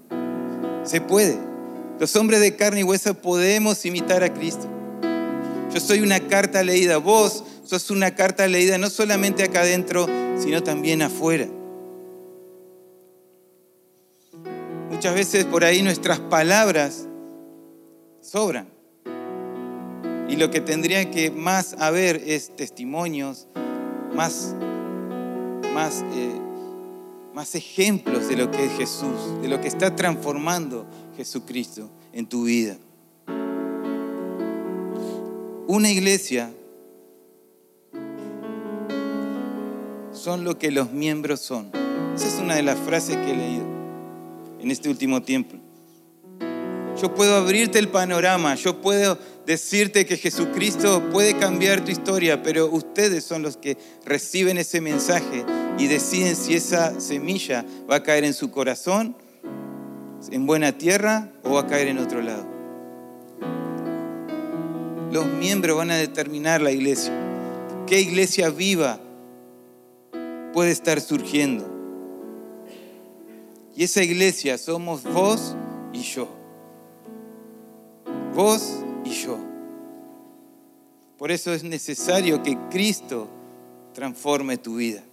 se 0.86 1.02
puede. 1.02 1.38
Los 2.00 2.16
hombres 2.16 2.40
de 2.40 2.56
carne 2.56 2.80
y 2.80 2.84
hueso 2.84 3.16
podemos 3.16 3.86
imitar 3.86 4.24
a 4.24 4.34
Cristo. 4.34 4.70
Yo 5.74 5.80
soy 5.80 6.02
una 6.02 6.20
carta 6.20 6.64
leída, 6.64 6.98
vos 6.98 7.44
sos 7.64 7.90
una 7.90 8.14
carta 8.16 8.48
leída 8.48 8.78
no 8.78 8.90
solamente 8.90 9.44
acá 9.44 9.62
adentro, 9.62 10.08
sino 10.38 10.62
también 10.62 11.02
afuera. 11.02 11.48
Muchas 15.02 15.16
veces 15.16 15.46
por 15.46 15.64
ahí 15.64 15.82
nuestras 15.82 16.20
palabras 16.20 17.08
sobran. 18.22 18.68
Y 20.30 20.36
lo 20.36 20.52
que 20.52 20.62
tendría 20.62 21.10
que 21.10 21.32
más 21.32 21.76
haber 21.80 22.18
es 22.18 22.56
testimonios, 22.56 23.48
más, 24.14 24.56
más, 25.74 26.06
eh, 26.14 26.40
más 27.34 27.56
ejemplos 27.56 28.28
de 28.28 28.38
lo 28.38 28.52
que 28.52 28.64
es 28.64 28.74
Jesús, 28.74 29.42
de 29.42 29.48
lo 29.48 29.60
que 29.60 29.70
está 29.70 29.96
transformando 29.96 30.86
Jesucristo 31.18 31.90
en 32.14 32.28
tu 32.28 32.44
vida. 32.44 32.78
Una 35.66 35.90
iglesia 35.90 36.54
son 40.12 40.44
lo 40.44 40.60
que 40.60 40.70
los 40.70 40.92
miembros 40.92 41.40
son. 41.40 41.72
Esa 42.14 42.28
es 42.28 42.36
una 42.40 42.54
de 42.54 42.62
las 42.62 42.78
frases 42.78 43.18
que 43.18 43.32
he 43.32 43.36
leído 43.36 43.71
en 44.62 44.72
este 44.72 44.90
último 44.90 45.22
tiempo. 45.22 45.56
Yo 47.02 47.14
puedo 47.16 47.36
abrirte 47.36 47.80
el 47.80 47.88
panorama, 47.88 48.56
yo 48.56 48.82
puedo 48.82 49.18
decirte 49.46 50.06
que 50.06 50.18
Jesucristo 50.18 51.10
puede 51.12 51.38
cambiar 51.38 51.84
tu 51.84 51.92
historia, 51.92 52.44
pero 52.44 52.68
ustedes 52.68 53.24
son 53.24 53.42
los 53.42 53.58
que 53.58 53.78
reciben 54.06 54.58
ese 54.58 54.82
mensaje 54.82 55.46
y 55.80 55.88
deciden 55.88 56.36
si 56.36 56.54
esa 56.54 57.00
semilla 57.00 57.66
va 57.90 57.98
a 57.98 58.04
caer 58.04 58.24
en 58.24 58.34
su 58.34 58.52
corazón, 58.52 59.16
en 60.30 60.46
buena 60.46 60.78
tierra 60.78 61.32
o 61.44 61.54
va 61.54 61.62
a 61.62 61.68
caer 61.68 61.88
en 61.88 61.98
otro 61.98 62.22
lado. 62.22 62.46
Los 65.12 65.26
miembros 65.26 65.78
van 65.78 65.92
a 65.92 65.96
determinar 65.96 66.62
la 66.62 66.72
iglesia. 66.72 67.14
¿Qué 67.88 68.00
iglesia 68.00 68.50
viva 68.50 69.00
puede 70.54 70.72
estar 70.72 71.00
surgiendo. 71.02 71.71
Y 73.76 73.84
esa 73.84 74.04
iglesia 74.04 74.58
somos 74.58 75.04
vos 75.04 75.56
y 75.94 76.02
yo. 76.02 76.28
Vos 78.36 78.80
y 79.06 79.12
yo. 79.12 79.38
Por 81.18 81.32
eso 81.32 81.54
es 81.54 81.64
necesario 81.64 82.42
que 82.42 82.58
Cristo 82.70 83.30
transforme 83.94 84.58
tu 84.58 84.76
vida. 84.78 85.04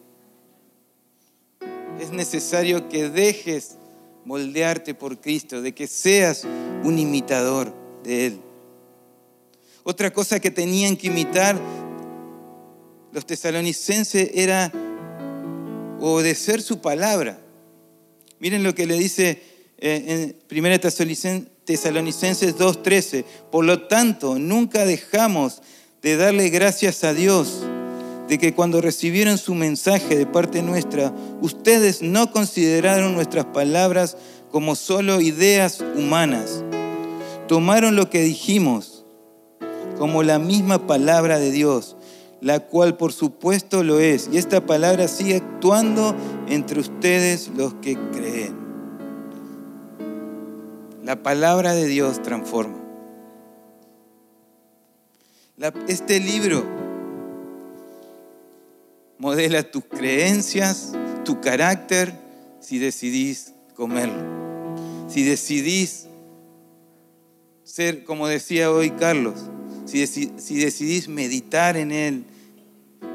Es 2.01 2.11
necesario 2.11 2.89
que 2.89 3.11
dejes 3.11 3.77
moldearte 4.25 4.95
por 4.95 5.21
Cristo, 5.21 5.63
de 5.63 5.75
que 5.75 5.87
seas 5.87 6.45
un 6.85 6.99
imitador 6.99 7.75
de 8.05 8.27
Él. 8.27 8.41
Otra 9.85 10.13
cosa 10.13 10.39
que 10.39 10.51
tenían 10.51 10.97
que 10.97 11.07
imitar 11.07 11.59
los 13.13 13.25
tesalonicenses 13.25 14.31
era 14.35 14.71
obedecer 15.99 16.63
su 16.63 16.81
palabra. 16.81 17.39
Miren 18.41 18.63
lo 18.63 18.75
que 18.75 18.87
le 18.87 18.97
dice 18.99 19.43
eh, 19.79 20.35
en 20.51 20.65
1 20.65 20.81
Tesalonicenses 21.65 22.57
2.13. 22.57 23.25
Por 23.51 23.65
lo 23.65 23.83
tanto, 23.83 24.39
nunca 24.39 24.85
dejamos 24.85 25.63
de 26.03 26.17
darle 26.17 26.49
gracias 26.49 27.05
a 27.05 27.15
Dios 27.15 27.65
de 28.29 28.39
que 28.39 28.55
cuando 28.55 28.81
recibieron 28.81 29.39
su 29.39 29.55
mensaje 29.55 30.17
de 30.17 30.27
parte 30.27 30.63
nuestra, 30.63 31.15
ustedes 31.41 32.03
no 32.03 32.31
consideraron 32.31 33.15
nuestras 33.15 33.47
palabras 33.47 34.17
como 34.51 34.77
solo 34.77 35.21
ideas 35.21 35.83
humanas. 35.97 36.63
Tomaron 37.49 37.97
lo 37.97 38.11
que 38.11 38.23
dijimos 38.23 39.07
como 39.99 40.23
la 40.23 40.39
misma 40.39 40.87
palabra 40.87 41.39
de 41.39 41.51
Dios, 41.51 41.97
la 42.41 42.61
cual 42.61 42.97
por 42.97 43.13
supuesto 43.13 43.83
lo 43.83 43.99
es. 43.99 44.29
Y 44.33 44.39
esta 44.39 44.65
palabra 44.65 45.09
sigue 45.09 45.37
actuando 45.37 46.15
entre 46.49 46.81
ustedes 46.81 47.51
los 47.57 47.75
que 47.75 47.97
creen. 48.13 48.57
La 51.05 51.23
palabra 51.23 51.75
de 51.75 51.87
Dios 51.87 52.23
transforma. 52.23 52.77
este 55.89 56.21
libro 56.21 56.65
modela 59.19 59.65
tus 59.65 59.85
creencias, 59.85 60.93
tu 61.25 61.41
carácter, 61.41 62.13
si 62.61 62.79
decidís 62.79 63.53
comerlo. 63.75 64.39
Si 65.09 65.25
decidís 65.25 66.07
ser, 67.65 68.05
como 68.05 68.29
decía 68.29 68.71
hoy 68.71 68.91
Carlos, 68.91 69.35
si, 69.89 70.61
decidís 70.61 71.09
meditar 71.09 71.77
en 71.77 71.93
Él, 71.93 72.25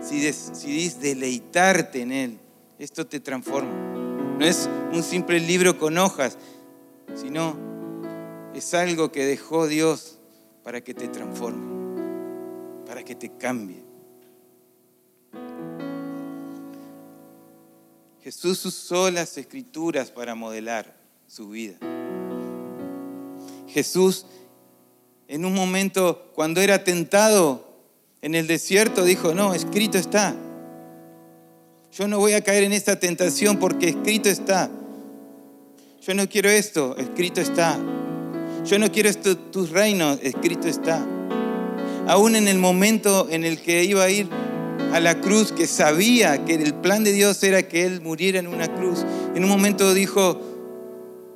si 0.02 0.20
decidís 0.22 1.00
deleitarte 1.00 2.02
en 2.02 2.12
Él, 2.12 2.40
esto 2.80 3.06
te 3.06 3.20
transforma. 3.20 3.72
No 4.40 4.46
es 4.46 4.68
un 4.92 5.04
simple 5.04 5.40
libro 5.40 5.78
con 5.78 5.98
hojas, 5.98 6.38
sino 7.16 7.56
es 8.56 8.74
algo 8.74 9.12
que 9.12 9.26
dejó 9.26 9.68
Dios 9.68 10.18
para 10.64 10.82
que 10.82 10.94
te 10.94 11.08
transforme, 11.08 12.02
para 12.88 13.04
que 13.04 13.16
te 13.16 13.30
cambie. 13.38 13.84
Jesús 18.24 18.66
usó 18.66 19.12
las 19.12 19.38
escrituras 19.38 20.10
para 20.10 20.34
modelar 20.34 20.96
su 21.28 21.50
vida. 21.50 21.78
Jesús 23.68 24.26
en 25.34 25.46
un 25.46 25.54
momento 25.56 26.30
cuando 26.36 26.62
era 26.62 26.84
tentado 26.84 27.68
en 28.22 28.36
el 28.36 28.46
desierto 28.46 29.04
dijo, 29.04 29.34
no, 29.34 29.56
escrito 29.56 29.98
está. 29.98 30.36
Yo 31.92 32.08
no 32.08 32.20
voy 32.20 32.34
a 32.34 32.42
caer 32.42 32.62
en 32.62 32.72
esta 32.72 33.00
tentación 33.00 33.58
porque 33.58 33.90
escrito 33.90 34.30
está. 34.30 34.70
Yo 36.06 36.14
no 36.14 36.30
quiero 36.30 36.52
esto, 36.52 36.96
escrito 36.98 37.42
está. 37.42 37.80
Yo 38.64 38.78
no 38.78 38.92
quiero 38.92 39.10
esto, 39.10 39.36
tus 39.36 39.72
reinos, 39.72 40.20
escrito 40.22 40.68
está. 40.68 41.04
Aún 42.08 42.36
en 42.36 42.48
el 42.48 42.60
momento 42.60 43.28
en 43.32 43.44
el 43.44 43.60
que 43.60 43.86
iba 43.86 44.04
a 44.04 44.12
ir 44.12 44.30
a 44.94 45.00
la 45.00 45.20
cruz, 45.20 45.52
que 45.52 45.66
sabía 45.66 46.46
que 46.46 46.54
el 46.54 46.76
plan 46.76 47.04
de 47.04 47.12
Dios 47.12 47.42
era 47.42 47.64
que 47.64 47.88
Él 47.88 48.02
muriera 48.02 48.38
en 48.38 48.46
una 48.46 48.68
cruz, 48.68 49.04
en 49.34 49.44
un 49.44 49.50
momento 49.50 49.96
dijo, 49.96 50.40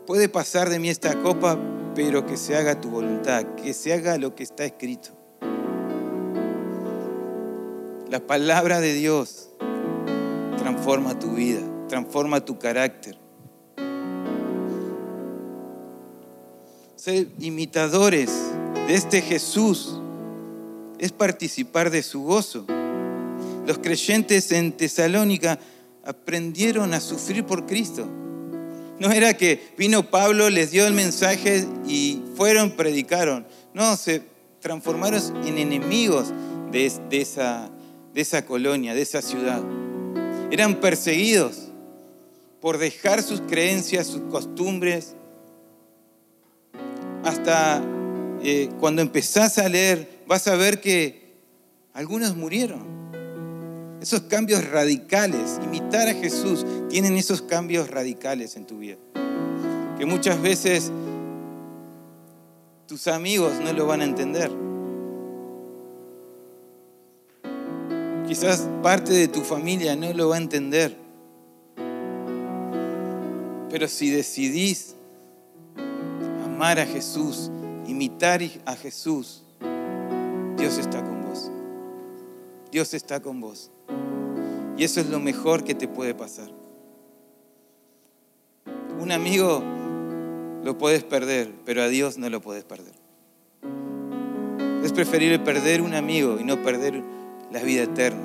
puede 0.05 0.29
pasar 0.29 0.69
de 0.69 0.77
mí 0.77 0.87
esta 0.87 1.19
copa, 1.23 1.57
pero 1.97 2.27
que 2.27 2.37
se 2.37 2.55
haga 2.55 2.79
tu 2.79 2.91
voluntad, 2.91 3.43
que 3.55 3.73
se 3.73 3.91
haga 3.91 4.19
lo 4.19 4.35
que 4.35 4.43
está 4.43 4.63
escrito. 4.63 5.09
La 8.07 8.19
palabra 8.19 8.79
de 8.79 8.93
Dios 8.93 9.49
transforma 10.59 11.17
tu 11.17 11.31
vida, 11.31 11.59
transforma 11.89 12.39
tu 12.45 12.59
carácter. 12.59 13.17
Ser 16.97 17.29
imitadores 17.39 18.29
de 18.85 18.93
este 18.93 19.19
Jesús 19.23 19.99
es 20.99 21.11
participar 21.11 21.89
de 21.89 22.03
su 22.03 22.21
gozo. 22.21 22.67
Los 23.65 23.79
creyentes 23.79 24.51
en 24.51 24.71
Tesalónica 24.71 25.57
aprendieron 26.05 26.93
a 26.93 26.99
sufrir 26.99 27.43
por 27.43 27.65
Cristo. 27.65 28.07
No 28.99 29.11
era 29.11 29.35
que 29.35 29.73
vino 29.77 30.09
Pablo, 30.09 30.49
les 30.49 30.71
dio 30.71 30.87
el 30.87 30.93
mensaje 30.93 31.67
y 31.87 32.21
fueron, 32.35 32.71
predicaron. 32.71 33.45
No, 33.73 33.95
se 33.95 34.23
transformaron 34.59 35.21
en 35.47 35.57
enemigos 35.59 36.33
de, 36.71 36.91
esa, 37.11 37.69
de 38.13 38.21
esa 38.21 38.45
colonia, 38.45 38.95
de 38.95 39.01
esa 39.01 39.21
ciudad. 39.21 39.61
Eran 40.49 40.79
perseguidos 40.79 41.69
por 42.59 42.79
dejar 42.79 43.21
sus 43.21 43.41
creencias, 43.41 44.07
sus 44.07 44.21
costumbres. 44.31 45.15
Hasta 47.23 47.83
eh, 48.41 48.69
cuando 48.79 49.01
empezás 49.01 49.59
a 49.59 49.69
leer, 49.69 50.23
vas 50.25 50.47
a 50.47 50.55
ver 50.55 50.81
que 50.81 51.35
algunos 51.93 52.35
murieron. 52.35 52.96
Esos 54.01 54.21
cambios 54.21 54.69
radicales, 54.69 55.59
imitar 55.63 56.07
a 56.07 56.13
Jesús, 56.13 56.65
tienen 56.89 57.17
esos 57.17 57.41
cambios 57.41 57.89
radicales 57.89 58.55
en 58.55 58.65
tu 58.65 58.77
vida. 58.77 58.97
Que 59.97 60.05
muchas 60.05 60.39
veces 60.41 60.91
tus 62.87 63.07
amigos 63.07 63.53
no 63.63 63.73
lo 63.73 63.87
van 63.87 64.01
a 64.01 64.03
entender. 64.05 64.51
Quizás 68.27 68.67
parte 68.83 69.13
de 69.13 69.27
tu 69.27 69.41
familia 69.41 69.95
no 69.95 70.13
lo 70.13 70.29
va 70.29 70.35
a 70.35 70.39
entender. 70.39 70.95
Pero 73.69 73.87
si 73.87 74.11
decidís 74.11 74.95
amar 76.45 76.79
a 76.79 76.85
Jesús, 76.85 77.51
imitar 77.87 78.41
a 78.65 78.75
Jesús, 78.75 79.43
Dios 80.57 80.77
está 80.77 81.03
con 81.03 81.23
vos. 81.23 81.51
Dios 82.71 82.93
está 82.93 83.19
con 83.21 83.41
vos. 83.41 83.71
Y 84.77 84.83
eso 84.83 85.01
es 85.01 85.09
lo 85.09 85.19
mejor 85.19 85.63
que 85.63 85.73
te 85.73 85.87
puede 85.87 86.13
pasar. 86.13 86.49
Un 88.99 89.11
amigo 89.11 89.63
lo 90.63 90.77
puedes 90.77 91.03
perder, 91.03 91.51
pero 91.65 91.81
a 91.81 91.87
Dios 91.87 92.17
no 92.17 92.29
lo 92.29 92.41
puedes 92.41 92.63
perder. 92.63 92.93
Es 94.83 94.93
preferible 94.93 95.39
perder 95.39 95.81
un 95.81 95.95
amigo 95.95 96.37
y 96.39 96.43
no 96.43 96.61
perder 96.61 97.01
la 97.51 97.63
vida 97.63 97.83
eterna. 97.83 98.21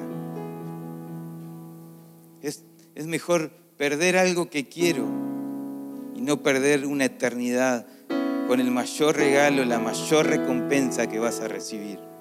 Es, 2.42 2.64
es 2.94 3.06
mejor 3.06 3.50
perder 3.78 4.18
algo 4.18 4.50
que 4.50 4.68
quiero 4.68 5.06
y 6.14 6.20
no 6.20 6.42
perder 6.42 6.86
una 6.86 7.06
eternidad 7.06 7.86
con 8.46 8.60
el 8.60 8.70
mayor 8.70 9.16
regalo, 9.16 9.64
la 9.64 9.78
mayor 9.78 10.26
recompensa 10.26 11.08
que 11.08 11.18
vas 11.18 11.40
a 11.40 11.48
recibir. 11.48 12.11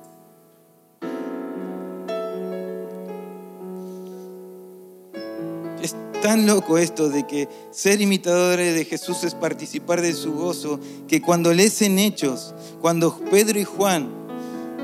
Tan 6.22 6.46
loco 6.46 6.78
esto 6.78 7.10
de 7.10 7.26
que 7.26 7.50
ser 7.72 8.00
imitadores 8.00 8.76
de 8.76 8.86
Jesús 8.86 9.24
es 9.24 9.34
participar 9.34 10.02
de 10.02 10.14
su 10.14 10.34
gozo, 10.34 10.80
que 11.08 11.22
cuando 11.22 11.54
lees 11.54 11.82
en 11.82 12.00
Hechos, 12.00 12.54
cuando 12.80 13.20
Pedro 13.32 13.60
y 13.60 13.64
Juan, 13.64 14.10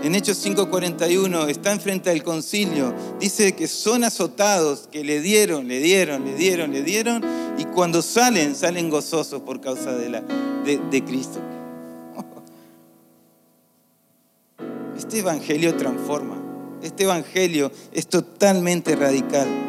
en 0.03 0.15
Hechos 0.15 0.37
5:41, 0.43 1.47
están 1.47 1.79
frente 1.79 2.09
al 2.09 2.23
concilio, 2.23 2.93
dice 3.19 3.53
que 3.53 3.67
son 3.67 4.03
azotados, 4.03 4.87
que 4.91 5.03
le 5.03 5.21
dieron, 5.21 5.67
le 5.67 5.79
dieron, 5.79 6.25
le 6.25 6.35
dieron, 6.35 6.71
le 6.71 6.83
dieron, 6.83 7.23
y 7.57 7.65
cuando 7.65 8.01
salen, 8.01 8.55
salen 8.55 8.89
gozosos 8.89 9.41
por 9.41 9.61
causa 9.61 9.93
de, 9.93 10.09
la, 10.09 10.21
de, 10.65 10.79
de 10.91 11.03
Cristo. 11.03 11.39
Este 14.97 15.19
evangelio 15.19 15.75
transforma, 15.77 16.35
este 16.81 17.03
evangelio 17.03 17.71
es 17.93 18.07
totalmente 18.07 18.95
radical. 18.95 19.66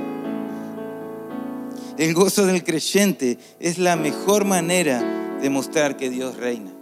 El 1.99 2.15
gozo 2.15 2.47
del 2.47 2.63
creyente 2.63 3.39
es 3.59 3.79
la 3.79 3.97
mejor 3.97 4.45
manera 4.45 5.39
de 5.43 5.51
mostrar 5.51 5.97
que 5.97 6.09
Dios 6.09 6.37
reina. 6.37 6.73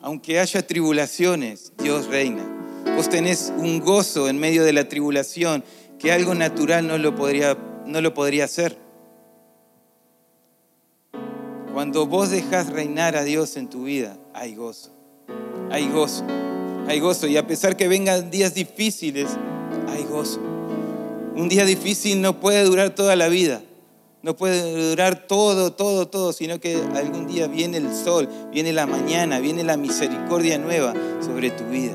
Aunque 0.00 0.40
haya 0.40 0.66
tribulaciones, 0.66 1.74
Dios 1.76 2.06
reina. 2.06 2.42
Vos 2.96 3.10
tenés 3.10 3.52
un 3.58 3.78
gozo 3.80 4.30
en 4.30 4.38
medio 4.38 4.64
de 4.64 4.72
la 4.72 4.88
tribulación 4.88 5.62
que 5.98 6.12
algo 6.12 6.34
natural 6.34 6.86
no 6.86 6.96
lo 6.96 7.14
podría, 7.14 7.58
no 7.84 8.00
lo 8.00 8.14
podría 8.14 8.46
hacer. 8.46 8.78
Cuando 11.74 12.06
vos 12.06 12.30
dejas 12.30 12.70
reinar 12.70 13.16
a 13.16 13.24
Dios 13.24 13.58
en 13.58 13.68
tu 13.68 13.84
vida, 13.84 14.16
hay 14.32 14.54
gozo. 14.54 14.92
Hay 15.70 15.88
gozo. 15.88 16.24
Hay 16.88 17.00
gozo. 17.00 17.26
Y 17.26 17.36
a 17.36 17.46
pesar 17.46 17.76
que 17.76 17.86
vengan 17.86 18.30
días 18.30 18.54
difíciles, 18.54 19.28
hay 19.92 20.04
gozo. 20.04 20.40
Un 21.34 21.48
día 21.48 21.64
difícil 21.64 22.20
no 22.20 22.40
puede 22.40 22.64
durar 22.64 22.94
toda 22.94 23.16
la 23.16 23.28
vida. 23.28 23.62
No 24.22 24.36
puede 24.36 24.90
durar 24.90 25.26
todo, 25.26 25.72
todo, 25.72 26.06
todo, 26.06 26.32
sino 26.32 26.60
que 26.60 26.76
algún 26.94 27.26
día 27.26 27.48
viene 27.48 27.78
el 27.78 27.92
sol, 27.92 28.28
viene 28.52 28.72
la 28.72 28.86
mañana, 28.86 29.40
viene 29.40 29.64
la 29.64 29.76
misericordia 29.76 30.58
nueva 30.58 30.94
sobre 31.20 31.50
tu 31.50 31.64
vida. 31.64 31.94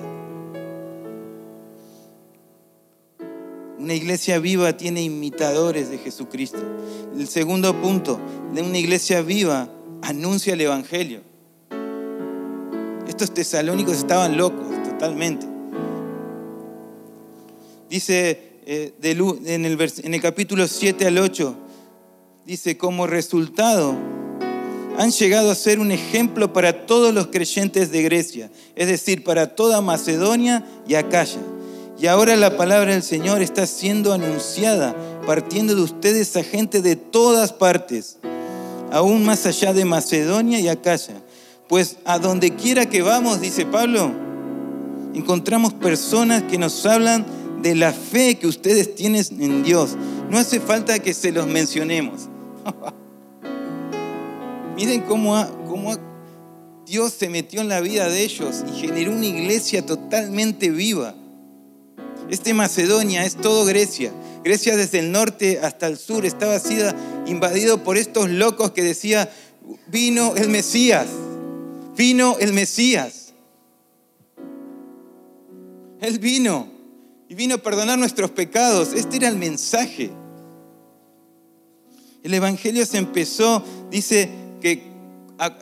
Una 3.79 3.93
iglesia 3.93 4.39
viva 4.39 4.75
tiene 4.75 5.01
imitadores 5.03 5.89
de 5.89 5.99
Jesucristo. 5.99 6.60
El 7.15 7.27
segundo 7.29 7.79
punto, 7.79 8.19
de 8.53 8.62
una 8.62 8.77
iglesia 8.77 9.21
viva 9.21 9.69
anuncia 10.01 10.53
el 10.53 10.62
Evangelio. 10.62 11.21
Estos 13.07 13.33
tesalónicos 13.33 13.95
estaban 13.95 14.36
locos, 14.36 14.67
totalmente. 14.83 15.57
Dice 17.89 18.39
eh, 18.65 18.93
en, 19.45 19.65
el 20.13 20.21
capítulo 20.21 20.67
7 20.67 21.08
al 21.08 21.17
8, 21.19 21.56
dice, 22.45 22.78
como 22.78 23.08
resultado, 23.08 23.95
han 24.97 25.12
llegado 25.12 25.52
a 25.52 25.56
ser 25.56 25.80
un 25.80 25.91
ejemplo 25.91 26.52
para 26.52 26.86
todos 26.86 27.13
los 27.13 27.28
creyentes 27.28 27.91
de 27.91 28.04
Grecia, 28.04 28.52
es 28.76 28.88
decir, 28.88 29.23
para 29.23 29.56
toda 29.56 29.80
Macedonia 29.80 30.65
y 30.86 30.95
Acaya. 30.95 31.39
Y 31.97 32.08
ahora 32.08 32.36
la 32.36 32.58
palabra 32.58 32.91
del 32.91 33.04
Señor 33.04 33.41
está 33.41 33.65
siendo 33.65 34.12
anunciada, 34.12 34.95
partiendo 35.26 35.73
de 35.73 35.82
ustedes 35.82 36.36
a 36.36 36.43
gente 36.43 36.82
de 36.82 36.97
todas 36.97 37.54
partes, 37.54 38.17
aún 38.91 39.23
más 39.23 39.45
allá 39.45 39.71
de 39.71 39.86
Macedonia 39.86 40.60
y 40.60 40.67
Acaya. 40.67 41.21
Pues 41.69 41.97
a 42.04 42.19
donde 42.19 42.56
quiera 42.56 42.88
que 42.88 43.02
vamos, 43.02 43.39
dice 43.39 43.65
Pablo, 43.65 44.12
encontramos 45.13 45.73
personas 45.73 46.43
que 46.43 46.58
nos 46.58 46.86
hablan 46.86 47.37
de 47.67 47.75
la 47.75 47.91
fe 47.91 48.36
que 48.36 48.47
ustedes 48.47 48.95
tienen 48.95 49.25
en 49.39 49.63
Dios. 49.63 49.97
No 50.30 50.38
hace 50.38 50.60
falta 50.60 50.99
que 50.99 51.13
se 51.13 51.32
los 51.32 51.47
mencionemos. 51.47 52.30
Miren 54.75 55.01
cómo, 55.01 55.45
cómo 55.67 55.95
Dios 56.86 57.13
se 57.13 57.27
metió 57.27 57.62
en 57.62 57.67
la 57.67 57.82
vida 57.82 58.08
de 58.08 58.23
ellos 58.23 58.63
y 58.71 58.80
generó 58.80 59.12
una 59.12 59.25
iglesia 59.25 59.86
totalmente 59.86 60.69
viva. 60.69 61.13
Este 62.30 62.53
Macedonia 62.53 63.25
es 63.25 63.36
todo 63.36 63.65
Grecia. 63.65 64.13
Grecia 64.43 64.77
desde 64.77 64.99
el 64.99 65.12
norte 65.12 65.60
hasta 65.62 65.88
el 65.88 65.97
sur 65.97 66.25
estaba 66.25 66.60
sido 66.60 66.93
invadido 67.25 67.84
por 67.84 67.97
estos 67.97 68.30
locos 68.30 68.71
que 68.71 68.84
decía, 68.84 69.30
vino 69.88 70.36
el 70.38 70.49
Mesías, 70.49 71.08
vino 71.97 72.38
el 72.39 72.53
Mesías. 72.53 73.34
Él 75.99 76.19
vino 76.19 76.77
y 77.30 77.36
vino 77.36 77.56
a 77.56 77.58
perdonar 77.58 78.00
nuestros 78.00 78.32
pecados. 78.32 78.94
Este 78.94 79.18
era 79.18 79.28
el 79.28 79.38
mensaje. 79.38 80.12
El 82.24 82.34
Evangelio 82.34 82.86
se 82.86 82.98
empezó, 82.98 83.63
dice 83.92 84.30
que 84.62 84.84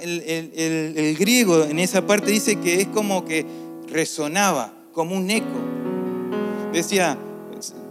el, 0.02 1.16
griego 1.18 1.64
en 1.64 1.80
esa 1.80 2.06
parte 2.06 2.32
dice 2.32 2.60
que 2.60 2.82
es 2.82 2.88
como 2.88 3.26
que 3.26 3.46
resonaba, 3.88 4.74
como 4.94 5.16
un 5.16 5.30
eco. 5.30 5.46
Decía, 6.72 7.18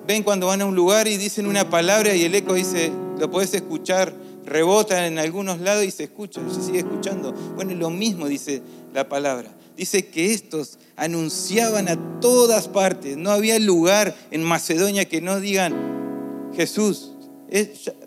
ven 0.07 0.23
cuando 0.23 0.47
van 0.49 0.63
a 0.63 0.67
un 0.67 0.75
lugar 0.75 1.07
y 1.09 1.17
dicen 1.17 1.47
una 1.47 1.69
palabra 1.69 2.15
y 2.15 2.25
el 2.25 2.35
eco 2.35 2.55
dice, 2.55 2.91
lo 3.19 3.31
puedes 3.31 3.55
escuchar, 3.55 4.15
rebota 4.45 5.07
en 5.07 5.19
algunos 5.19 5.61
lados 5.61 5.85
y 5.85 5.91
se 5.91 6.05
escucha, 6.05 6.41
se 6.51 6.63
sigue 6.63 6.79
escuchando. 6.81 7.33
Bueno, 7.33 7.75
lo 7.75 7.91
mismo 7.91 8.27
dice 8.27 8.63
la 8.93 9.09
palabra 9.09 9.55
dice 9.77 10.07
que 10.07 10.33
estos 10.33 10.79
anunciaban 10.97 11.89
a 11.89 12.21
todas 12.21 12.69
partes. 12.69 13.17
No 13.17 13.31
había 13.31 13.59
lugar 13.59 14.15
en 14.31 14.43
Macedonia 14.43 15.05
que 15.07 15.21
no 15.21 15.41
digan 15.41 16.51
Jesús. 16.55 17.13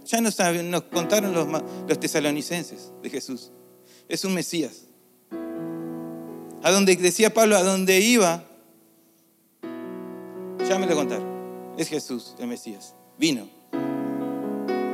ya, 0.05 0.21
nos, 0.21 0.35
contaron 0.83 1.33
los, 1.33 1.47
los 1.87 1.99
tesalonicenses 1.99 2.91
de 3.01 3.09
Jesús. 3.09 3.51
Es 4.07 4.23
un 4.25 4.33
Mesías. 4.33 4.83
A 6.63 6.71
donde 6.71 6.95
decía 6.95 7.33
Pablo, 7.33 7.55
a 7.55 7.63
donde 7.63 7.99
iba, 7.99 8.43
ya 10.67 10.79
me 10.79 10.87
lo 10.87 10.95
contaron. 10.95 11.27
Es 11.77 11.87
Jesús, 11.87 12.35
el 12.39 12.47
Mesías. 12.47 12.95
Vino. 13.17 13.57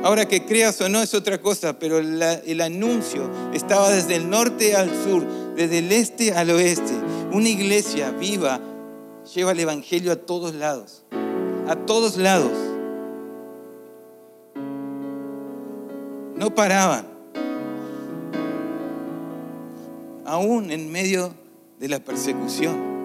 Ahora 0.04 0.28
que 0.28 0.44
creas 0.44 0.78
o 0.82 0.88
no 0.90 1.00
es 1.00 1.14
otra 1.14 1.40
cosa, 1.40 1.78
pero 1.78 1.98
el 1.98 2.60
anuncio 2.60 3.30
estaba 3.54 3.90
desde 3.90 4.16
el 4.16 4.28
norte 4.28 4.76
al 4.76 4.90
sur, 5.02 5.26
desde 5.56 5.78
el 5.78 5.92
este 5.92 6.32
al 6.32 6.50
oeste. 6.50 6.92
Una 7.32 7.48
iglesia 7.48 8.10
viva 8.10 8.60
lleva 9.34 9.52
el 9.52 9.60
Evangelio 9.60 10.12
a 10.12 10.16
todos 10.16 10.54
lados, 10.54 11.04
a 11.66 11.76
todos 11.76 12.16
lados. 12.16 12.52
No 16.36 16.54
paraban, 16.54 17.06
aún 20.24 20.70
en 20.70 20.90
medio 20.90 21.32
de 21.78 21.88
la 21.88 22.00
persecución, 22.00 23.04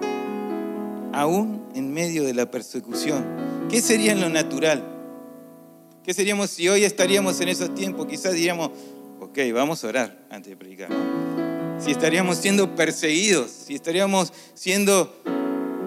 aún 1.12 1.62
en 1.74 1.92
medio 1.92 2.24
de 2.24 2.34
la 2.34 2.50
persecución. 2.50 3.24
¿Qué 3.70 3.80
sería 3.80 4.12
en 4.12 4.20
lo 4.20 4.28
natural? 4.28 4.82
¿Qué 6.02 6.12
seríamos 6.12 6.50
si 6.50 6.68
hoy 6.68 6.84
estaríamos 6.84 7.40
en 7.40 7.48
esos 7.48 7.72
tiempos? 7.74 8.06
Quizás 8.06 8.34
diríamos, 8.34 8.70
ok, 9.20 9.38
vamos 9.54 9.84
a 9.84 9.88
orar 9.88 10.26
antes 10.28 10.50
de 10.50 10.56
predicar. 10.56 10.88
Si 11.82 11.90
estaríamos 11.90 12.36
siendo 12.36 12.74
perseguidos, 12.74 13.50
si 13.50 13.74
estaríamos 13.74 14.32
siendo... 14.54 15.14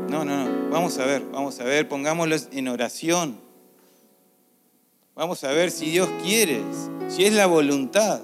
No, 0.09 0.25
no, 0.25 0.45
no, 0.45 0.69
vamos 0.69 0.97
a 0.97 1.05
ver, 1.05 1.23
vamos 1.31 1.59
a 1.59 1.63
ver, 1.63 1.87
pongámoslos 1.87 2.49
en 2.51 2.67
oración. 2.67 3.39
Vamos 5.15 5.43
a 5.43 5.51
ver 5.51 5.71
si 5.71 5.91
Dios 5.91 6.09
quiere, 6.23 6.61
si 7.07 7.25
es 7.25 7.33
la 7.33 7.45
voluntad. 7.45 8.21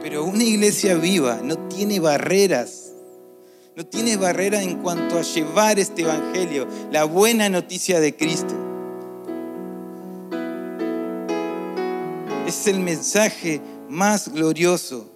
Pero 0.00 0.24
una 0.24 0.44
iglesia 0.44 0.94
viva 0.94 1.40
no 1.42 1.56
tiene 1.68 2.00
barreras. 2.00 2.92
No 3.76 3.86
tiene 3.86 4.16
barreras 4.16 4.62
en 4.62 4.82
cuanto 4.82 5.18
a 5.18 5.22
llevar 5.22 5.78
este 5.78 6.02
evangelio, 6.02 6.68
la 6.90 7.04
buena 7.04 7.48
noticia 7.48 8.00
de 8.00 8.14
Cristo. 8.14 8.54
es 12.52 12.66
el 12.66 12.80
mensaje 12.80 13.60
más 13.88 14.28
glorioso. 14.28 15.11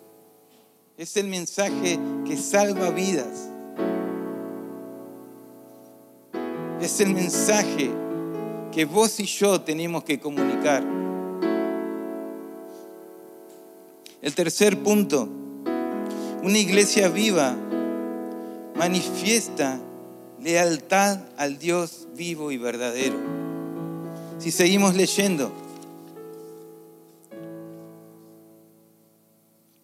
Es 0.96 1.18
el 1.18 1.28
mensaje 1.28 1.98
que 2.26 2.38
salva 2.38 2.90
vidas. 2.90 3.50
Es 6.80 7.00
el 7.00 7.12
mensaje 7.12 7.90
que 8.72 8.86
vos 8.86 9.20
y 9.20 9.26
yo 9.26 9.60
tenemos 9.60 10.04
que 10.04 10.18
comunicar. 10.18 10.82
El 14.22 14.34
tercer 14.34 14.82
punto, 14.82 15.28
una 16.42 16.58
iglesia 16.58 17.08
viva 17.08 17.54
manifiesta 18.74 19.78
lealtad 20.40 21.20
al 21.36 21.58
Dios 21.58 22.08
vivo 22.14 22.50
y 22.52 22.56
verdadero. 22.56 23.16
Si 24.38 24.50
seguimos 24.50 24.94
leyendo, 24.94 25.52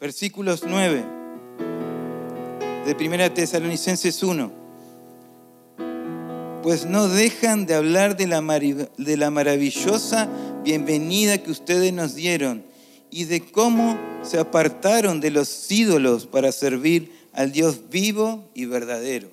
versículos 0.03 0.65
9 0.67 1.05
de 2.85 3.07
1 3.09 3.33
Tesalonicenses 3.35 4.21
1. 4.21 4.51
Pues 6.65 6.87
no 6.87 7.07
dejan 7.07 7.67
de 7.67 7.77
hablar 7.77 8.17
de 8.17 8.27
la, 8.27 8.41
de 8.41 9.17
la 9.17 9.31
maravillosa 9.31 10.29
bienvenida 10.65 11.39
que 11.39 11.53
ustedes 11.53 11.93
nos 11.93 12.17
dieron 12.17 12.65
y 13.13 13.27
de 13.27 13.43
cómo 13.43 13.97
se 14.25 14.41
apartaron 14.41 15.21
de 15.21 15.31
los 15.31 15.71
ídolos 15.71 16.27
para 16.27 16.51
servir 16.51 17.13
al 17.33 17.53
Dios 17.53 17.89
vivo 17.89 18.51
y 18.55 18.65
verdadero. 18.65 19.29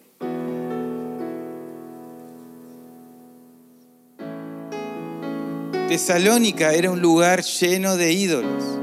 Tesalónica 5.88 6.76
era 6.76 6.92
un 6.92 7.02
lugar 7.02 7.42
lleno 7.42 7.98
de 7.98 8.14
ídolos. 8.14 8.80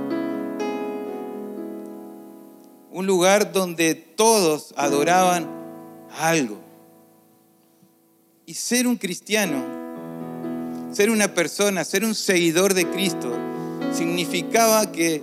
Un 2.97 3.07
lugar 3.07 3.53
donde 3.53 3.95
todos 3.95 4.73
adoraban 4.75 5.47
algo. 6.19 6.57
Y 8.47 8.55
ser 8.55 8.87
un 8.87 8.97
cristiano, 8.97 9.63
ser 10.93 11.11
una 11.11 11.35
persona, 11.35 11.85
ser 11.85 12.07
un 12.07 12.15
seguidor 12.15 12.73
de 12.73 12.89
Cristo, 12.89 13.31
significaba 13.93 14.91
que 14.93 15.23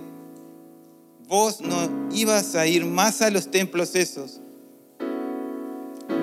vos 1.26 1.62
no 1.62 2.12
ibas 2.12 2.54
a 2.54 2.64
ir 2.68 2.84
más 2.84 3.22
a 3.22 3.30
los 3.30 3.50
templos 3.50 3.96
esos, 3.96 4.40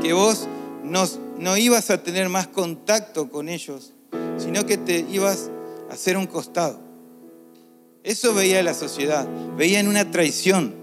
que 0.02 0.14
vos 0.14 0.48
no, 0.86 1.04
no 1.38 1.58
ibas 1.58 1.90
a 1.90 2.02
tener 2.02 2.30
más 2.30 2.48
contacto 2.48 3.30
con 3.30 3.50
ellos, 3.50 3.92
sino 4.38 4.66
que 4.66 4.78
te 4.78 5.06
ibas 5.12 5.50
a 5.90 5.96
hacer 5.96 6.16
un 6.16 6.28
costado. 6.28 6.80
Eso 8.06 8.34
veía 8.34 8.64
la 8.64 8.74
sociedad, 8.74 9.28
veían 9.58 9.90
una 9.90 10.10
traición. 10.12 10.81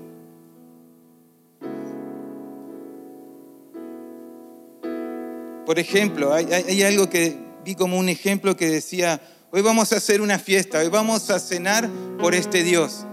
Por 5.68 5.78
ejemplo, 5.78 6.32
hay, 6.32 6.82
algo 6.82 7.10
que 7.10 7.36
vi 7.62 7.74
como 7.74 7.98
un 7.98 8.08
ejemplo 8.08 8.56
que 8.56 8.70
decía, 8.70 9.20
hoy 9.50 9.60
vamos 9.60 9.92
a 9.92 9.96
hacer 9.96 10.22
una 10.22 10.38
fiesta, 10.38 10.78
hoy 10.78 10.88
vamos 10.88 11.28
a 11.28 11.38
cenar 11.38 11.90
por 12.18 12.34
este 12.34 12.62
Dios. 12.62 13.04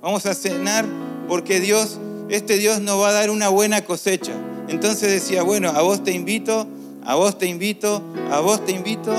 Vamos 0.00 0.24
a 0.26 0.36
cenar 0.36 0.86
porque 1.26 1.58
Dios, 1.58 1.98
este 2.28 2.58
Dios 2.58 2.80
nos 2.80 3.00
va 3.00 3.08
a 3.08 3.12
dar 3.12 3.28
una 3.28 3.48
buena 3.48 3.84
cosecha. 3.84 4.30
Entonces 4.68 5.10
decía, 5.10 5.42
bueno, 5.42 5.70
a 5.70 5.82
vos 5.82 6.04
te 6.04 6.12
invito, 6.12 6.68
a 7.04 7.16
vos 7.16 7.36
te 7.38 7.46
invito, 7.46 8.00
a 8.30 8.38
vos 8.38 8.64
te 8.64 8.70
invito 8.70 9.12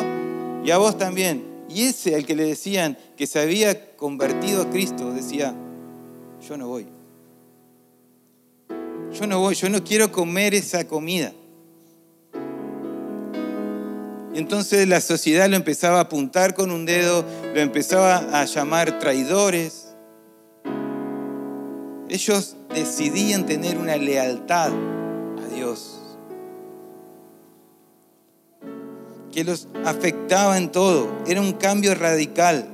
y 0.64 0.72
a 0.72 0.78
vos 0.78 0.98
también. 0.98 1.44
Y 1.68 1.88
ese 1.88 2.16
al 2.16 2.26
que 2.26 2.38
le 2.38 2.46
decían 2.46 2.98
que 3.18 3.28
se 3.28 3.38
había 3.42 3.98
convertido 3.98 4.62
a 4.62 4.70
Cristo 4.70 5.12
decía, 5.12 5.54
yo 6.48 6.56
no 6.56 6.70
voy. 6.70 6.88
yo 9.12 9.28
no 9.28 9.40
voy, 9.42 9.56
yo 9.56 9.68
no 9.68 9.84
quiero 9.84 10.10
comer 10.10 10.54
esa 10.54 10.88
comida. 10.88 11.34
Y 14.34 14.40
entonces 14.40 14.88
la 14.88 15.00
sociedad 15.00 15.48
lo 15.48 15.56
empezaba 15.56 16.00
a 16.00 16.02
apuntar 16.02 16.56
con 16.56 16.72
un 16.72 16.86
dedo, 16.86 17.24
lo 17.54 17.60
empezaba 17.60 18.18
a 18.40 18.46
llamar 18.46 18.98
traidores. 18.98 19.90
Ellos 22.10 22.56
decidían 22.74 23.46
tener 23.46 23.78
una 23.78 23.96
lealtad 23.96 24.72
a 24.72 25.54
Dios, 25.54 26.00
que 29.32 29.44
los 29.44 29.68
afectaba 29.86 30.58
en 30.58 30.72
todo. 30.72 31.12
Era 31.28 31.40
un 31.40 31.54
cambio 31.54 31.94
radical. 31.94 32.68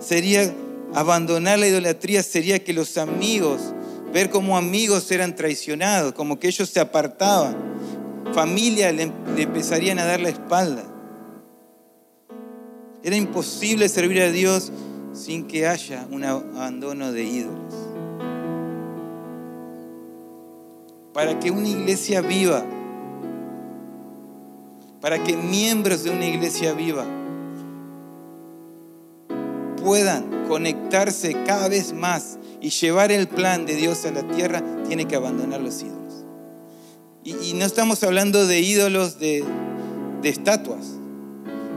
Sería 0.00 0.52
abandonar 0.94 1.60
la 1.60 1.68
idolatría, 1.68 2.24
sería 2.24 2.64
que 2.64 2.72
los 2.72 2.98
amigos, 2.98 3.60
ver 4.12 4.30
cómo 4.30 4.56
amigos 4.56 5.10
eran 5.12 5.36
traicionados, 5.36 6.12
como 6.12 6.40
que 6.40 6.48
ellos 6.48 6.68
se 6.68 6.80
apartaban 6.80 7.71
familia 8.32 8.92
le, 8.92 9.12
empezarían 9.36 9.98
a 9.98 10.04
dar 10.04 10.20
la 10.20 10.28
espalda. 10.28 10.84
Era 13.02 13.16
imposible 13.16 13.88
servir 13.88 14.22
a 14.22 14.30
Dios 14.30 14.72
sin 15.12 15.46
que 15.46 15.66
haya 15.66 16.06
un 16.10 16.24
abandono 16.24 17.12
de 17.12 17.24
ídolos. 17.24 17.74
Para 21.12 21.38
que 21.38 21.50
una 21.50 21.68
iglesia 21.68 22.22
viva, 22.22 22.64
para 25.00 25.22
que 25.22 25.36
miembros 25.36 26.04
de 26.04 26.10
una 26.10 26.26
iglesia 26.26 26.72
viva 26.72 27.04
puedan 29.82 30.46
conectarse 30.48 31.36
cada 31.44 31.68
vez 31.68 31.92
más 31.92 32.38
y 32.60 32.70
llevar 32.70 33.10
el 33.10 33.26
plan 33.26 33.66
de 33.66 33.74
Dios 33.74 34.06
a 34.06 34.12
la 34.12 34.22
tierra, 34.22 34.62
tiene 34.86 35.06
que 35.06 35.16
abandonar 35.16 35.60
los 35.60 35.82
ídolos. 35.82 36.01
Y, 37.24 37.54
no 37.54 37.64
estamos 37.64 38.02
hablando 38.02 38.46
de 38.46 38.60
ídolos 38.60 39.18
de, 39.18 39.44
de 40.22 40.28
estatuas, 40.28 40.98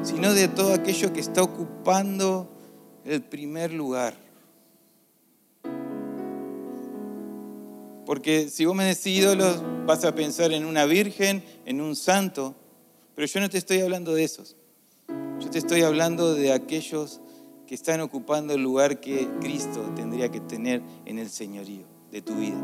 sino 0.02 0.34
de 0.34 0.48
todo 0.48 0.74
aquello 0.74 1.14
que 1.14 1.20
está 1.20 1.44
ocupando 1.44 2.50
el 3.06 3.22
primer 3.22 3.72
lugar. 3.72 4.16
Porque 8.06 8.50
si 8.50 8.66
vos 8.66 8.76
me 8.76 8.86
decís 8.86 9.08
ídolos, 9.08 9.62
vas 9.86 10.04
a 10.04 10.16
pensar 10.16 10.52
en 10.52 10.66
una 10.66 10.86
virgen, 10.86 11.44
en 11.66 11.82
un 11.82 11.96
santo, 11.96 12.56
pero 13.16 13.28
yo 13.28 13.40
no 13.40 13.50
te 13.50 13.58
estoy 13.58 13.82
hablando 13.82 14.14
de 14.14 14.24
esos. 14.24 14.56
Yo 15.40 15.50
te 15.50 15.58
estoy 15.58 15.82
hablando 15.82 16.34
de 16.34 16.54
aquellos 16.54 17.22
que 17.68 17.76
están 17.76 18.02
ocupando 18.02 18.54
el 18.54 18.62
lugar 18.62 19.00
que 19.00 19.28
Cristo 19.42 19.92
tendría 19.96 20.30
que 20.30 20.40
tener 20.40 20.82
en 21.06 21.20
el 21.20 21.30
señorío 21.30 21.86
de 22.12 22.22
tu 22.22 22.36
vida. 22.36 22.58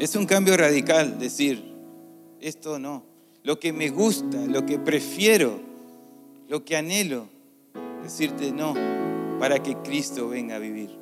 Es 0.00 0.16
un 0.16 0.24
cambio 0.24 0.56
radical 0.56 1.18
decir, 1.18 1.62
esto 2.40 2.78
no. 2.78 3.04
Lo 3.42 3.60
que 3.60 3.70
me 3.70 3.90
gusta, 3.90 4.38
lo 4.46 4.64
que 4.64 4.78
prefiero, 4.78 5.60
lo 6.48 6.64
que 6.64 6.74
anhelo, 6.74 7.28
decirte 8.02 8.50
no, 8.50 8.72
para 9.38 9.62
que 9.62 9.76
Cristo 9.76 10.30
venga 10.30 10.56
a 10.56 10.58
vivir. 10.58 10.98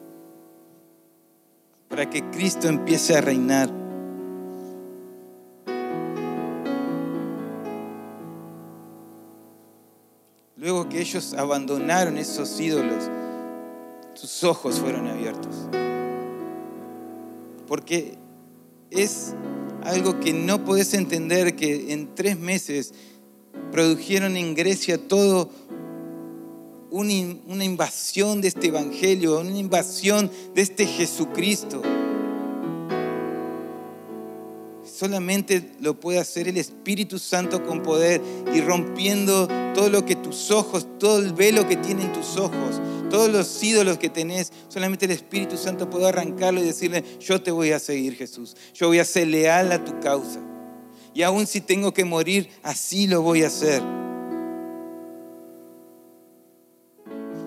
Para 1.86 2.10
que 2.10 2.28
Cristo 2.30 2.66
empiece 2.66 3.16
a 3.16 3.20
reinar. 3.20 3.70
Luego 10.56 10.88
que 10.88 11.00
ellos 11.00 11.34
abandonaron 11.34 12.18
esos 12.18 12.58
ídolos, 12.58 13.08
sus 14.14 14.42
ojos 14.42 14.80
fueron 14.80 15.06
abiertos. 15.06 15.68
Porque 17.68 18.18
es 18.90 19.34
algo 19.84 20.20
que 20.20 20.32
no 20.32 20.64
podés 20.64 20.94
entender 20.94 21.56
que 21.56 21.92
en 21.92 22.14
tres 22.14 22.38
meses 22.38 22.94
produjeron 23.70 24.36
en 24.36 24.54
Grecia 24.54 24.98
todo 25.08 25.50
una 26.90 27.64
invasión 27.64 28.40
de 28.40 28.48
este 28.48 28.68
Evangelio, 28.68 29.40
una 29.40 29.58
invasión 29.58 30.30
de 30.54 30.62
este 30.62 30.86
Jesucristo. 30.86 31.82
Solamente 34.98 35.70
lo 35.78 36.00
puede 36.00 36.18
hacer 36.18 36.48
el 36.48 36.56
Espíritu 36.56 37.20
Santo 37.20 37.64
con 37.64 37.84
poder 37.84 38.20
y 38.52 38.60
rompiendo 38.60 39.46
todo 39.72 39.90
lo 39.90 40.04
que 40.04 40.16
tus 40.16 40.50
ojos, 40.50 40.88
todo 40.98 41.20
el 41.20 41.34
velo 41.34 41.68
que 41.68 41.76
tienen 41.76 42.12
tus 42.12 42.36
ojos, 42.36 42.80
todos 43.08 43.30
los 43.30 43.62
ídolos 43.62 43.98
que 43.98 44.08
tenés, 44.08 44.52
solamente 44.66 45.04
el 45.04 45.12
Espíritu 45.12 45.56
Santo 45.56 45.88
puede 45.88 46.08
arrancarlo 46.08 46.60
y 46.60 46.64
decirle, 46.64 47.04
yo 47.20 47.40
te 47.40 47.52
voy 47.52 47.70
a 47.70 47.78
seguir 47.78 48.16
Jesús, 48.16 48.56
yo 48.74 48.88
voy 48.88 48.98
a 48.98 49.04
ser 49.04 49.28
leal 49.28 49.70
a 49.70 49.84
tu 49.84 50.00
causa. 50.00 50.40
Y 51.14 51.22
aun 51.22 51.46
si 51.46 51.60
tengo 51.60 51.94
que 51.94 52.04
morir, 52.04 52.50
así 52.64 53.06
lo 53.06 53.22
voy 53.22 53.44
a 53.44 53.46
hacer. 53.46 53.80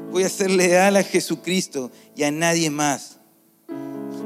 Voy 0.09 0.23
a 0.23 0.29
ser 0.29 0.51
leal 0.51 0.95
a 0.95 1.03
Jesucristo 1.03 1.91
y 2.15 2.23
a 2.23 2.31
nadie 2.31 2.69
más. 2.69 3.17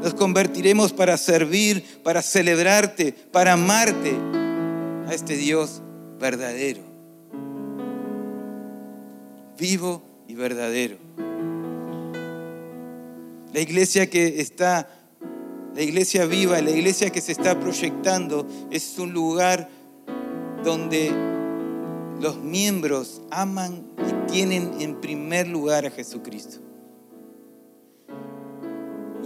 Nos 0.06 0.14
convertiremos 0.14 0.94
para 0.94 1.18
servir, 1.18 1.84
para 2.04 2.22
celebrarte, 2.22 3.12
para 3.12 3.54
amarte 3.54 4.16
a 5.08 5.16
este 5.16 5.36
Dios 5.36 5.82
verdadero. 6.20 6.82
Vivo 9.58 10.04
y 10.28 10.36
verdadero. 10.36 10.98
La 13.52 13.60
iglesia 13.60 14.08
que 14.08 14.42
está, 14.42 14.88
la 15.74 15.82
iglesia 15.82 16.28
viva, 16.28 16.62
la 16.62 16.70
iglesia 16.70 17.10
que 17.10 17.20
se 17.20 17.32
está 17.32 17.60
proyectando 17.60 18.48
es 18.70 19.00
un 19.00 19.12
lugar 19.12 19.68
donde 20.64 21.10
los 22.22 22.38
miembros 22.38 23.24
aman 23.32 23.84
y 23.98 24.32
tienen 24.32 24.80
en 24.82 25.02
primer 25.02 25.48
lugar 25.48 25.88
a 25.88 25.90
Jesucristo. 25.90 26.60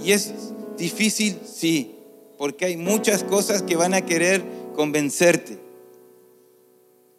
Y 0.01 0.13
es 0.13 0.33
difícil, 0.79 1.39
sí, 1.45 1.95
porque 2.37 2.65
hay 2.65 2.77
muchas 2.77 3.23
cosas 3.23 3.61
que 3.61 3.75
van 3.75 3.93
a 3.93 4.01
querer 4.01 4.43
convencerte. 4.75 5.59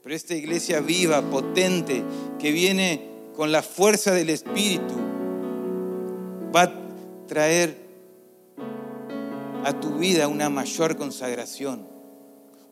Pero 0.03 0.14
esta 0.14 0.35
iglesia 0.35 0.81
viva, 0.81 1.23
potente, 1.23 2.03
que 2.38 2.51
viene 2.51 3.09
con 3.37 3.53
la 3.53 3.62
fuerza 3.62 4.12
del 4.12 4.31
Espíritu, 4.31 4.94
va 6.55 6.73
traer 7.31 7.77
a 9.64 9.73
tu 9.79 9.99
vida 9.99 10.27
una 10.27 10.51
mayor 10.51 10.96
consagración, 10.96 11.87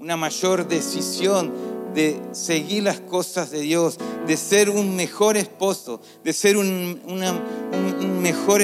una 0.00 0.16
mayor 0.16 0.66
decisión 0.66 1.52
de 1.94 2.20
seguir 2.32 2.82
las 2.82 2.98
cosas 2.98 3.52
de 3.52 3.60
Dios, 3.60 3.98
de 4.26 4.36
ser 4.36 4.68
un 4.68 4.96
mejor 4.96 5.36
esposo, 5.36 6.00
de 6.24 6.32
ser 6.32 6.56
un, 6.56 7.00
una, 7.06 7.40
mejor, 8.20 8.62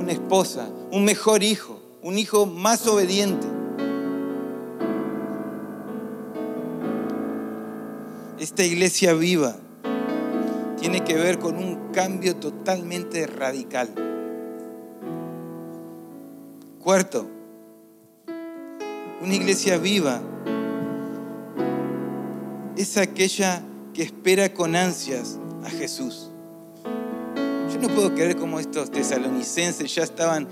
una 0.00 0.10
esposa, 0.10 0.68
un 0.96 1.04
mejor 1.04 1.42
hijo, 1.42 1.78
un 2.00 2.16
hijo 2.16 2.46
más 2.46 2.86
obediente. 2.86 3.46
Esta 8.38 8.64
iglesia 8.64 9.12
viva 9.12 9.56
tiene 10.80 11.04
que 11.04 11.14
ver 11.14 11.38
con 11.38 11.58
un 11.58 11.92
cambio 11.92 12.36
totalmente 12.36 13.26
radical. 13.26 13.90
Cuarto, 16.82 17.26
una 19.20 19.34
iglesia 19.34 19.76
viva 19.76 20.22
es 22.74 22.96
aquella 22.96 23.62
que 23.92 24.02
espera 24.02 24.54
con 24.54 24.74
ansias 24.74 25.38
a 25.62 25.68
Jesús. 25.68 26.30
Yo 27.70 27.82
no 27.82 27.94
puedo 27.94 28.14
creer 28.14 28.36
cómo 28.36 28.58
estos 28.58 28.90
tesalonicenses 28.90 29.94
ya 29.94 30.02
estaban 30.02 30.48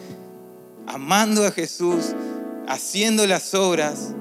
amando 0.86 1.44
a 1.46 1.50
Jesús, 1.50 2.14
haciendo 2.66 3.26
las 3.26 3.54
obras, 3.54 4.12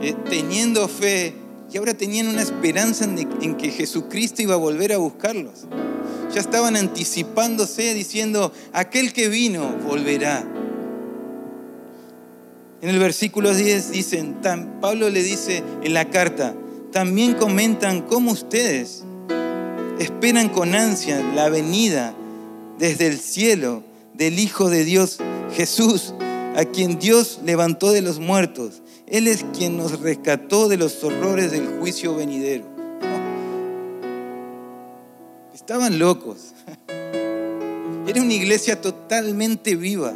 eh, 0.00 0.14
teniendo 0.28 0.88
fe 0.88 1.34
y 1.72 1.76
ahora 1.76 1.94
tenían 1.94 2.28
una 2.28 2.42
esperanza 2.42 3.04
en 3.04 3.54
que 3.56 3.70
Jesucristo 3.70 4.42
iba 4.42 4.54
a 4.54 4.58
volver 4.58 4.92
a 4.92 4.98
buscarlos. 4.98 5.66
Ya 6.34 6.40
estaban 6.40 6.76
anticipándose 6.76 7.94
diciendo, 7.94 8.52
aquel 8.72 9.12
que 9.12 9.28
vino 9.28 9.68
volverá. 9.86 10.44
En 12.82 12.88
el 12.88 12.98
versículo 12.98 13.54
10 13.54 13.92
dicen, 13.92 14.36
Pablo 14.80 15.10
le 15.10 15.22
dice 15.22 15.62
en 15.82 15.94
la 15.94 16.06
carta, 16.06 16.54
también 16.92 17.34
comentan 17.34 18.02
cómo 18.02 18.32
ustedes 18.32 19.04
esperan 20.00 20.48
con 20.48 20.74
ansia 20.74 21.20
la 21.34 21.50
venida 21.50 22.14
desde 22.78 23.06
el 23.06 23.18
cielo 23.18 23.84
del 24.14 24.38
Hijo 24.38 24.70
de 24.70 24.84
Dios, 24.84 25.18
Jesús, 25.54 26.14
a 26.56 26.64
quien 26.64 26.98
Dios 26.98 27.40
levantó 27.44 27.92
de 27.92 28.02
los 28.02 28.18
muertos. 28.18 28.82
Él 29.06 29.28
es 29.28 29.44
quien 29.56 29.76
nos 29.76 30.00
rescató 30.00 30.68
de 30.68 30.76
los 30.76 31.02
horrores 31.02 31.50
del 31.50 31.66
juicio 31.78 32.14
venidero. 32.14 32.64
Estaban 35.54 35.98
locos. 35.98 36.52
Era 38.06 38.22
una 38.22 38.34
iglesia 38.34 38.80
totalmente 38.80 39.76
viva 39.76 40.14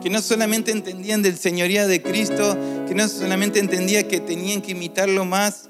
que 0.00 0.10
no 0.10 0.22
solamente 0.22 0.70
entendían 0.70 1.22
del 1.22 1.36
señoría 1.36 1.86
de 1.86 2.02
Cristo, 2.02 2.56
que 2.86 2.94
no 2.94 3.08
solamente 3.08 3.58
entendían 3.58 4.06
que 4.06 4.20
tenían 4.20 4.62
que 4.62 4.72
imitarlo 4.72 5.24
más, 5.24 5.68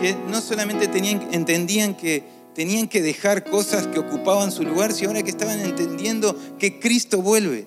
que 0.00 0.14
no 0.30 0.40
solamente 0.40 0.86
tenían, 0.88 1.28
entendían 1.32 1.94
que 1.94 2.24
tenían 2.60 2.88
que 2.88 3.00
dejar 3.00 3.44
cosas 3.44 3.86
que 3.86 3.98
ocupaban 3.98 4.52
su 4.52 4.64
lugar, 4.64 4.92
sino 4.92 5.08
ahora 5.08 5.22
que 5.22 5.30
estaban 5.30 5.60
entendiendo 5.60 6.36
que 6.58 6.78
Cristo 6.78 7.22
vuelve 7.22 7.66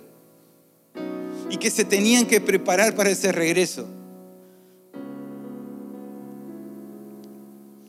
y 1.49 1.57
que 1.57 1.71
se 1.71 1.83
tenían 1.83 2.27
que 2.27 2.39
preparar 2.39 2.93
para 2.93 3.09
ese 3.09 3.31
regreso. 3.31 3.87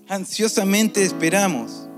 Ansiosamente 0.08 1.04
esperamos. 1.04 1.90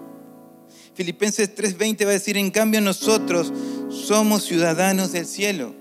Filipenses 0.96 1.54
3:20 1.54 2.04
va 2.04 2.10
a 2.10 2.14
decir, 2.14 2.36
en 2.36 2.50
cambio 2.50 2.80
nosotros 2.80 3.52
somos 3.88 4.42
ciudadanos 4.42 5.12
del 5.12 5.26
cielo, 5.26 5.72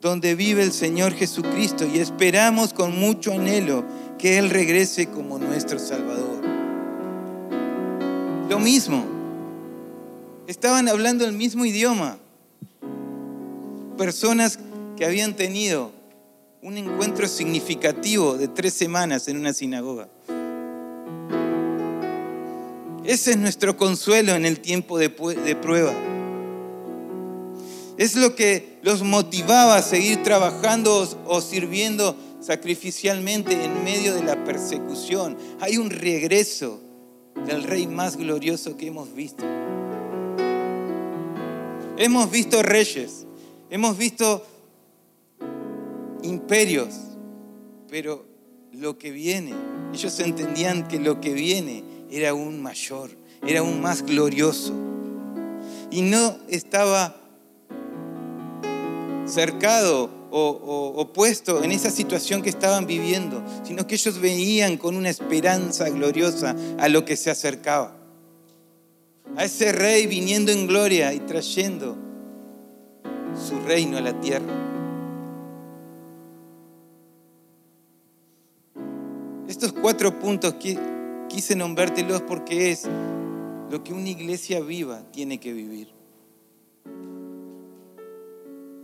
donde 0.00 0.36
vive 0.36 0.62
el 0.62 0.70
Señor 0.70 1.12
Jesucristo 1.14 1.88
y 1.92 1.98
esperamos 1.98 2.72
con 2.72 2.96
mucho 2.96 3.32
anhelo 3.32 3.84
que 4.16 4.38
Él 4.38 4.50
regrese 4.50 5.08
como 5.08 5.40
nuestro 5.40 5.80
Salvador. 5.80 6.43
Lo 8.48 8.58
mismo, 8.58 9.04
estaban 10.46 10.88
hablando 10.88 11.24
el 11.24 11.32
mismo 11.32 11.64
idioma. 11.64 12.18
Personas 13.96 14.58
que 14.96 15.04
habían 15.06 15.34
tenido 15.34 15.92
un 16.60 16.76
encuentro 16.76 17.26
significativo 17.26 18.36
de 18.36 18.48
tres 18.48 18.74
semanas 18.74 19.28
en 19.28 19.38
una 19.38 19.52
sinagoga. 19.52 20.08
Ese 23.04 23.32
es 23.32 23.36
nuestro 23.36 23.76
consuelo 23.76 24.34
en 24.34 24.44
el 24.44 24.60
tiempo 24.60 24.98
de, 24.98 25.10
prueba. 25.10 25.94
Es 27.96 28.16
lo 28.16 28.34
que 28.34 28.78
los 28.82 29.02
motivaba 29.02 29.76
a 29.76 29.82
seguir 29.82 30.22
trabajando 30.22 31.06
o 31.26 31.40
sirviendo 31.40 32.16
sacrificialmente 32.40 33.64
en 33.64 33.84
medio 33.84 34.14
de 34.14 34.22
la 34.22 34.42
persecución. 34.44 35.36
Hay 35.60 35.76
un 35.78 35.90
regreso 35.90 36.80
del 37.46 37.62
rey 37.64 37.86
más 37.86 38.16
glorioso 38.16 38.76
que 38.76 38.86
hemos 38.86 39.14
visto. 39.14 39.44
Hemos 41.96 42.30
visto 42.30 42.62
reyes, 42.62 43.26
hemos 43.70 43.96
visto 43.96 44.44
imperios, 46.22 46.94
pero 47.88 48.24
lo 48.72 48.98
que 48.98 49.10
viene, 49.10 49.52
ellos 49.92 50.18
entendían 50.20 50.88
que 50.88 50.98
lo 50.98 51.20
que 51.20 51.32
viene 51.32 51.84
era 52.10 52.30
aún 52.30 52.62
mayor, 52.62 53.10
era 53.46 53.60
aún 53.60 53.80
más 53.80 54.02
glorioso. 54.02 54.72
Y 55.90 56.02
no 56.02 56.36
estaba 56.48 57.14
cercado 59.26 60.10
o, 60.36 61.12
puesto 61.12 61.62
en 61.62 61.70
esa 61.70 61.90
situación 61.90 62.42
que 62.42 62.50
estaban 62.50 62.86
viviendo, 62.86 63.42
sino 63.62 63.86
que 63.86 63.94
ellos 63.94 64.18
veían 64.18 64.76
con 64.76 64.96
una 64.96 65.08
esperanza 65.08 65.88
gloriosa 65.88 66.56
a 66.78 66.88
lo 66.88 67.04
que 67.04 67.16
se 67.16 67.30
acercaba. 67.30 67.96
A 69.36 69.44
ese 69.44 69.70
rey 69.70 70.06
viniendo 70.06 70.50
en 70.50 70.66
gloria 70.66 71.12
y 71.14 71.20
trayendo 71.20 71.96
su 73.48 73.60
reino 73.60 73.96
a 73.96 74.00
la 74.00 74.20
tierra. 74.20 74.52
Estos 79.48 79.72
cuatro 79.72 80.18
puntos 80.18 80.54
quise 81.28 81.54
nombrártelos 81.54 82.22
porque 82.22 82.72
es 82.72 82.88
lo 83.70 83.84
que 83.84 83.92
una 83.92 84.08
iglesia 84.08 84.58
viva 84.60 85.02
tiene 85.12 85.38
que 85.38 85.52
vivir. 85.52 85.93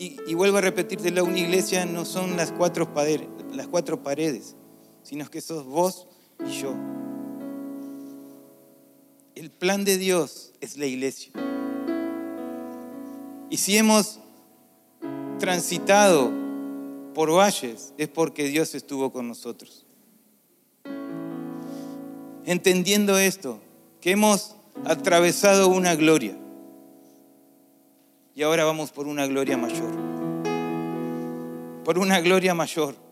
Y, 0.02 0.32
vuelvo 0.32 0.56
a 0.56 0.60
repetírtelo, 0.62 1.24
una 1.24 1.38
iglesia 1.38 1.84
no 1.84 2.06
son 2.06 2.34
las 2.38 2.52
cuatro, 2.52 2.94
paredes, 2.94 3.28
las 3.52 3.68
cuatro 3.68 4.02
paredes, 4.02 4.56
sino 5.02 5.28
que 5.28 5.42
sos 5.42 5.66
vos 5.66 6.06
y 6.46 6.58
yo. 6.58 6.74
El 9.34 9.50
plan 9.50 9.84
de 9.84 9.98
Dios 9.98 10.52
es 10.62 10.78
la 10.78 10.86
iglesia. 10.86 11.32
Y 13.50 13.58
si 13.58 13.76
hemos 13.76 14.20
transitado 15.38 16.32
por 17.12 17.30
valles, 17.30 17.92
es 17.98 18.08
porque 18.08 18.44
Dios 18.44 18.74
estuvo 18.74 19.12
con 19.12 19.28
nosotros 19.28 19.84
entendiendo 22.50 23.18
esto, 23.18 23.60
que 24.00 24.12
hemos 24.12 24.56
atravesado 24.84 25.68
una 25.68 25.94
gloria 25.94 26.36
y 28.34 28.42
ahora 28.42 28.64
vamos 28.64 28.92
por 28.92 29.06
una 29.06 29.26
gloria 29.26 29.56
mayor, 29.56 29.90
por 31.84 31.98
una 31.98 32.20
gloria 32.20 32.54
mayor. 32.54 33.09